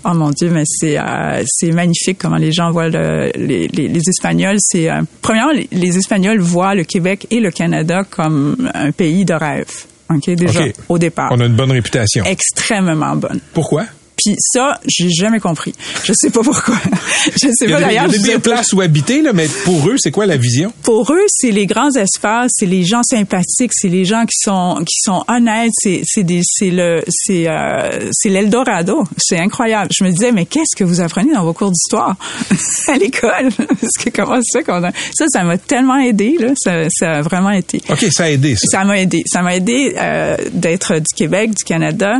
[0.05, 3.87] Oh mon Dieu, mais c'est euh, c'est magnifique comment les gens voient le- les, les,
[3.87, 4.57] les Espagnols.
[4.59, 9.25] C'est euh, premièrement les, les Espagnols voient le Québec et le Canada comme un pays
[9.25, 9.67] de rêve.
[10.13, 11.29] Ok, déjà au départ.
[11.31, 12.23] On a une bonne réputation.
[12.25, 13.39] Extrêmement bonne.
[13.53, 13.85] Pourquoi?
[14.23, 15.73] Puis ça, j'ai jamais compris.
[16.03, 16.75] Je sais pas pourquoi.
[17.41, 18.07] je sais pas d'ailleurs.
[18.13, 20.73] il y a des places où habiter, là, mais pour eux, c'est quoi la vision?
[20.83, 24.79] Pour eux, c'est les grands espaces, c'est les gens sympathiques, c'est les gens qui sont
[24.85, 29.03] qui sont honnêtes, c'est c'est des c'est le c'est euh, c'est l'Eldorado.
[29.17, 29.89] C'est incroyable.
[29.97, 32.15] Je me disais mais qu'est-ce que vous apprenez dans vos cours d'histoire
[32.87, 33.49] à l'école?
[33.57, 37.21] Parce que comment c'est qu'on a ça ça m'a tellement aidé là, ça ça a
[37.21, 37.81] vraiment été.
[37.89, 38.67] OK, ça a aidé, ça.
[38.79, 39.23] Ça m'a aidé.
[39.25, 42.15] Ça m'a aidé euh, d'être du Québec, du Canada,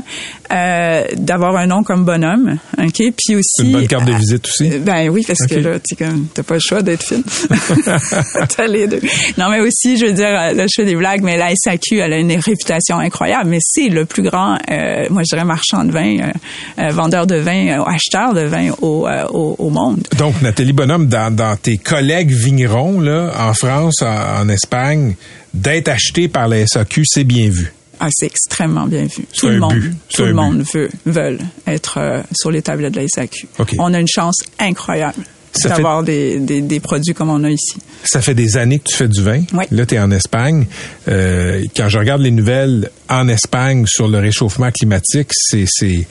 [0.51, 2.93] euh, d'avoir un nom comme bonhomme, ok?
[3.17, 3.49] Puis aussi.
[3.55, 4.71] C'est une bonne carte de visite aussi?
[4.71, 7.23] Euh, Ben oui, parce que là, tu comme, t'as pas le choix d'être fine.
[8.55, 9.01] t'as les deux.
[9.39, 11.97] Non, mais aussi, je veux dire, euh, là, je fais des blagues, mais la SAQ,
[11.97, 15.83] elle a une réputation incroyable, mais c'est le plus grand, euh, moi, je dirais, marchand
[15.83, 16.31] de vin, euh,
[16.77, 20.07] euh, vendeur de vin, euh, acheteur de vin au, euh, au, au monde.
[20.19, 25.15] Donc, Nathalie Bonhomme, dans, dans tes collègues vignerons, là, en France, en, en Espagne,
[25.55, 27.73] d'être acheté par la SAQ, c'est bien vu.
[27.99, 29.25] Ah, c'est extrêmement bien vu.
[29.37, 29.93] Tout le monde, but.
[30.13, 33.47] Tout le monde veut, veulent être euh, sur les tablettes de la SAQ.
[33.77, 37.75] On a une chance incroyable fait- d'avoir des, des, des produits comme on a ici.
[38.05, 39.41] Ça fait des années que tu fais du vin.
[39.53, 39.65] Oui.
[39.71, 40.65] Là, tu es en Espagne.
[41.09, 46.07] Euh, quand je regarde les nouvelles en Espagne sur le réchauffement climatique, c'est, c'est,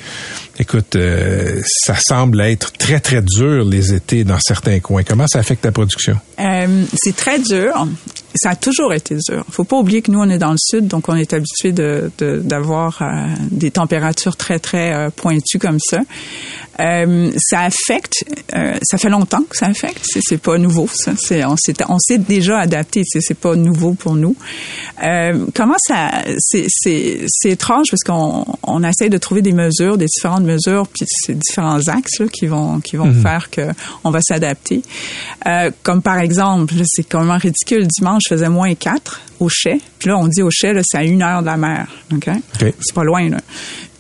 [0.59, 5.05] écoute, euh, ça semble être très, très dur les étés dans certains coins.
[5.05, 6.19] Comment ça affecte ta production?
[6.39, 7.87] Euh, c'est très dur.
[8.41, 9.45] Ça a toujours été dur.
[9.51, 12.11] Faut pas oublier que nous, on est dans le sud, donc on est habitué de,
[12.19, 13.07] de- d'avoir euh,
[13.51, 15.99] des températures très, très euh, pointues comme ça.
[16.81, 18.25] Euh, ça affecte,
[18.55, 20.01] euh, ça fait longtemps que ça affecte.
[20.05, 21.13] C'est, c'est pas nouveau, ça.
[21.19, 23.03] C'est, on, s'est, on s'est déjà adapté.
[23.05, 24.37] C'est, c'est pas nouveau pour nous.
[25.05, 29.99] Euh, comment ça, c'est, c'est, c'est étrange parce qu'on on essaie de trouver des mesures,
[29.99, 33.23] des différentes mesures, puis c'est différents axes là, qui vont, qui vont Mhm.
[33.23, 33.63] faire que
[34.05, 34.83] on va s'adapter.
[35.47, 37.87] Euh, comme par exemple, c'est quand même ridicule.
[37.87, 39.81] Dimanche, je faisais moins 4 au chai.
[39.99, 41.87] Puis là, on dit au chai, là, c'est à une heure de la mer.
[42.13, 42.29] OK?
[42.61, 43.39] C'est pas loin, là.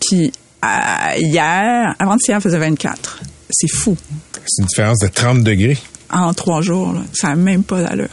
[0.00, 0.30] Puis
[0.62, 3.20] hier, avant-hier, faisait 24.
[3.50, 3.96] C'est fou.
[4.46, 5.78] C'est une différence de 30 degrés.
[6.10, 7.00] En trois jours, là.
[7.12, 8.08] ça n'a même pas d'allure.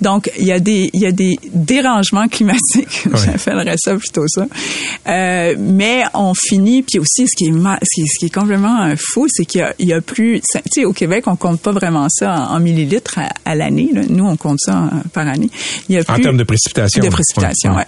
[0.00, 4.46] Donc, il y a des, il y a des dérangements climatiques, j'appellerais ça plutôt ça.
[5.08, 8.34] Euh, mais on finit, puis aussi, ce qui est, ce qui est, ce qui est
[8.34, 11.60] complètement euh, fou, c'est qu'il y y a plus, tu sais, au Québec, on compte
[11.60, 13.90] pas vraiment ça en, en millilitres à, à l'année.
[14.08, 15.48] Nous, on compte ça euh, par année.
[15.88, 17.02] Il y a En plus- termes de précipitation.
[17.02, 17.84] De précipitation, Ouais.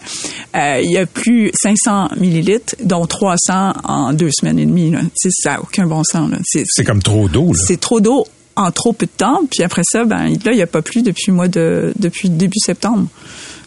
[0.54, 0.60] ouais.
[0.60, 4.90] Euh, il y a plus 500 millilitres, dont 300 en deux semaines et demie.
[4.90, 5.00] Là.
[5.16, 6.30] Ça n'a aucun bon sens.
[6.44, 7.58] C'est, C'est comme trop d'eau, là.
[7.66, 8.24] c'est trop d'eau
[8.58, 9.40] en trop peu de temps.
[9.50, 12.58] Puis après ça, ben là, il n'y a pas plu depuis mois de depuis début
[12.58, 13.08] septembre.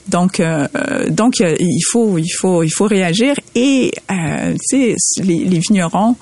[0.07, 5.23] Donc, euh, euh, donc il faut il faut il faut réagir et euh, tu sais
[5.23, 6.15] les, les vignerons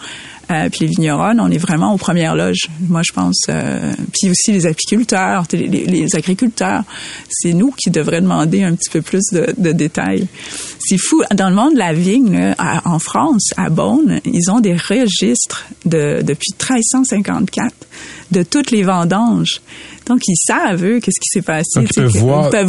[0.52, 2.68] euh, puis les vigneronnes, on est vraiment aux premières loges.
[2.90, 3.38] Moi, je pense.
[3.50, 6.82] euh, puis aussi les apiculteurs, les, les- agriculteurs.
[7.30, 10.26] C'est nous qui devraient demander un petit peu plus de, de détails.
[10.80, 11.22] C'est fou.
[11.36, 15.68] Dans le monde de la vigne, là, en France, à Beaune, ils ont des registres
[15.86, 17.72] de, depuis 1354
[18.32, 19.62] de toutes les vendanges.
[20.10, 21.80] Donc, ils savent, eux, qu'est-ce qui s'est passé.
[21.80, 22.68] Donc, ils peuvent voir ils peuvent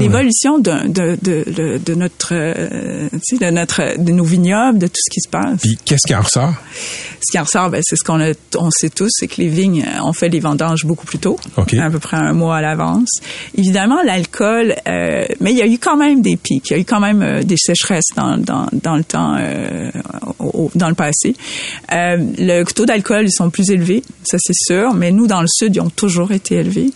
[0.00, 3.08] l'évolution, de, de, de, de, de notre, euh,
[3.40, 5.60] de notre, de nos vignobles, de tout ce qui se passe.
[5.60, 6.54] Puis qu'est-ce qui en ressort?
[7.20, 9.48] Ce qui en ressort, ben, c'est ce qu'on a, on sait tous, c'est que les
[9.48, 11.38] vignes, euh, on fait les vendanges beaucoup plus tôt,
[11.80, 13.08] à peu près un mois à l'avance.
[13.56, 16.78] Évidemment, l'alcool, euh, mais il y a eu quand même des pics, il y a
[16.78, 19.36] eu quand même euh, des sécheresses dans, dans, dans le temps,
[20.38, 21.34] au- dans le passé.
[21.90, 25.74] Le taux d'alcool, ils sont plus élevés, ça c'est sûr, mais nous, dans le sud,
[25.76, 26.90] ils ont toujours été élevés.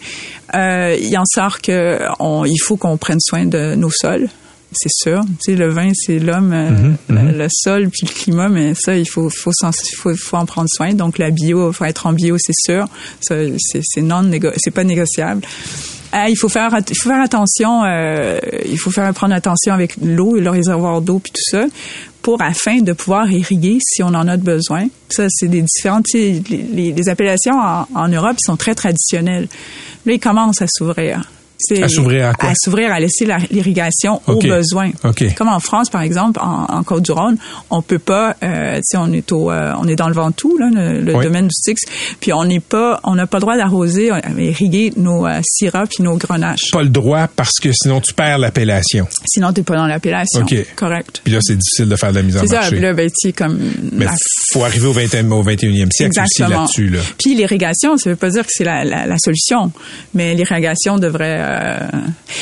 [0.55, 4.29] Euh, il en sort que on, il faut qu'on prenne soin de nos sols.
[4.73, 5.23] C'est sûr.
[5.45, 6.97] Tu sais, le vin, c'est l'homme, euh, Mhm,
[7.33, 10.47] le, le sol, puis le climat, mais ça, il faut, faut, s'en- faut, faut en
[10.47, 10.95] prendre soin.
[10.95, 12.87] Donc, la bio, il faut être en bio, c'est sûr.
[13.21, 13.53] C'est,
[14.01, 15.43] non négo- c'est pas négociable.
[16.15, 18.39] Euh, il faut faire, il faut faire attention, euh,
[18.69, 21.67] il faut faire prendre attention avec l'eau et le réservoir d'eau puis tout ça
[22.23, 24.87] pour afin de pouvoir irriguer si on en a besoin.
[25.09, 29.49] Ça, c'est des différentes, les, les- appellations en, en Europe sont très traditionnelles.
[30.07, 31.23] Là, ils commencent à s'ouvrir.
[31.61, 32.49] C'est- À s'ouvrir à quoi?
[32.51, 34.45] À s'ouvrir, à laisser la- l'irrigation OK.
[34.45, 34.91] au besoin.
[35.05, 35.35] OK.
[35.35, 37.37] Comme en France, par exemple, en, en Côte-du-Rhône,
[37.71, 40.57] on peut pas, euh, tu sais, on est au, euh, on est dans le Ventoux,
[40.59, 41.25] là, le, le Oui.
[41.25, 41.83] domaine du Styx,
[42.21, 45.87] puis on n'est pas, on n'a pas le droit d'arroser, euh, irriguer nos euh, syrahs
[45.87, 46.71] puis nos grenaches.
[46.73, 49.07] Pas le droit parce que sinon tu perds l'appellation.
[49.27, 50.41] Sinon, t'es pas dans l'appellation.
[50.43, 50.55] OK.
[50.77, 51.21] Correct.
[51.25, 52.61] Puis là, c'est difficile de faire de la mise en C'est ça.
[52.61, 52.81] marché.
[52.81, 53.59] Là, ben, comme
[53.93, 54.15] Mais la
[54.53, 56.61] faut arriver au 20e, au 21e siècle aussi Exactement.
[56.63, 56.89] là-dessus.
[56.89, 57.01] Là.
[57.19, 59.71] Puis l'irrigation, ça veut pas dire que c'est la, la, la solution,
[60.15, 61.39] mais l'irrigation devrait.
[61.51, 61.89] Euh...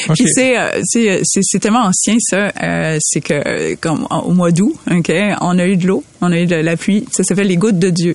[0.09, 0.17] OK.
[0.17, 4.51] Puis c'est euh, c'est c'est tellement ancien ça, euh, c'est que euh, comme au mois
[4.51, 7.05] d'août, ok, on a eu de l'eau On a eu de l'appui.
[7.13, 8.15] Ça s'appelle les gouttes de Dieu.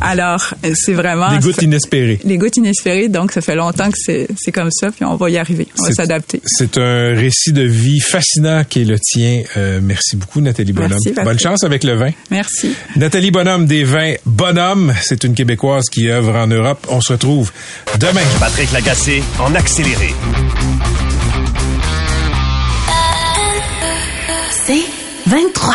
[0.00, 1.30] Alors, c'est vraiment...
[1.30, 2.20] Les gouttes inespérées.
[2.24, 3.08] Les gouttes inespérées.
[3.08, 5.66] Donc, ça fait longtemps que c'est, comme ça, puis on va y arriver.
[5.78, 6.40] On va s'adapter.
[6.44, 9.42] C'est un récit de vie fascinant qui est le tien.
[9.56, 10.90] Euh, merci beaucoup, Nathalie Bonhomme.
[10.92, 11.24] Merci, Patrick.
[11.24, 12.10] Bonne chance avec le vin.
[12.30, 12.74] Merci.
[12.96, 14.94] Nathalie Bonhomme des vins Bonhomme.
[15.02, 16.86] C'est une Québécoise qui œuvre en Europe.
[16.90, 17.52] On se retrouve
[17.98, 18.22] demain.
[18.40, 20.14] Patrick Lagacé en accéléré.
[24.66, 24.84] C'est
[25.26, 25.74] 23.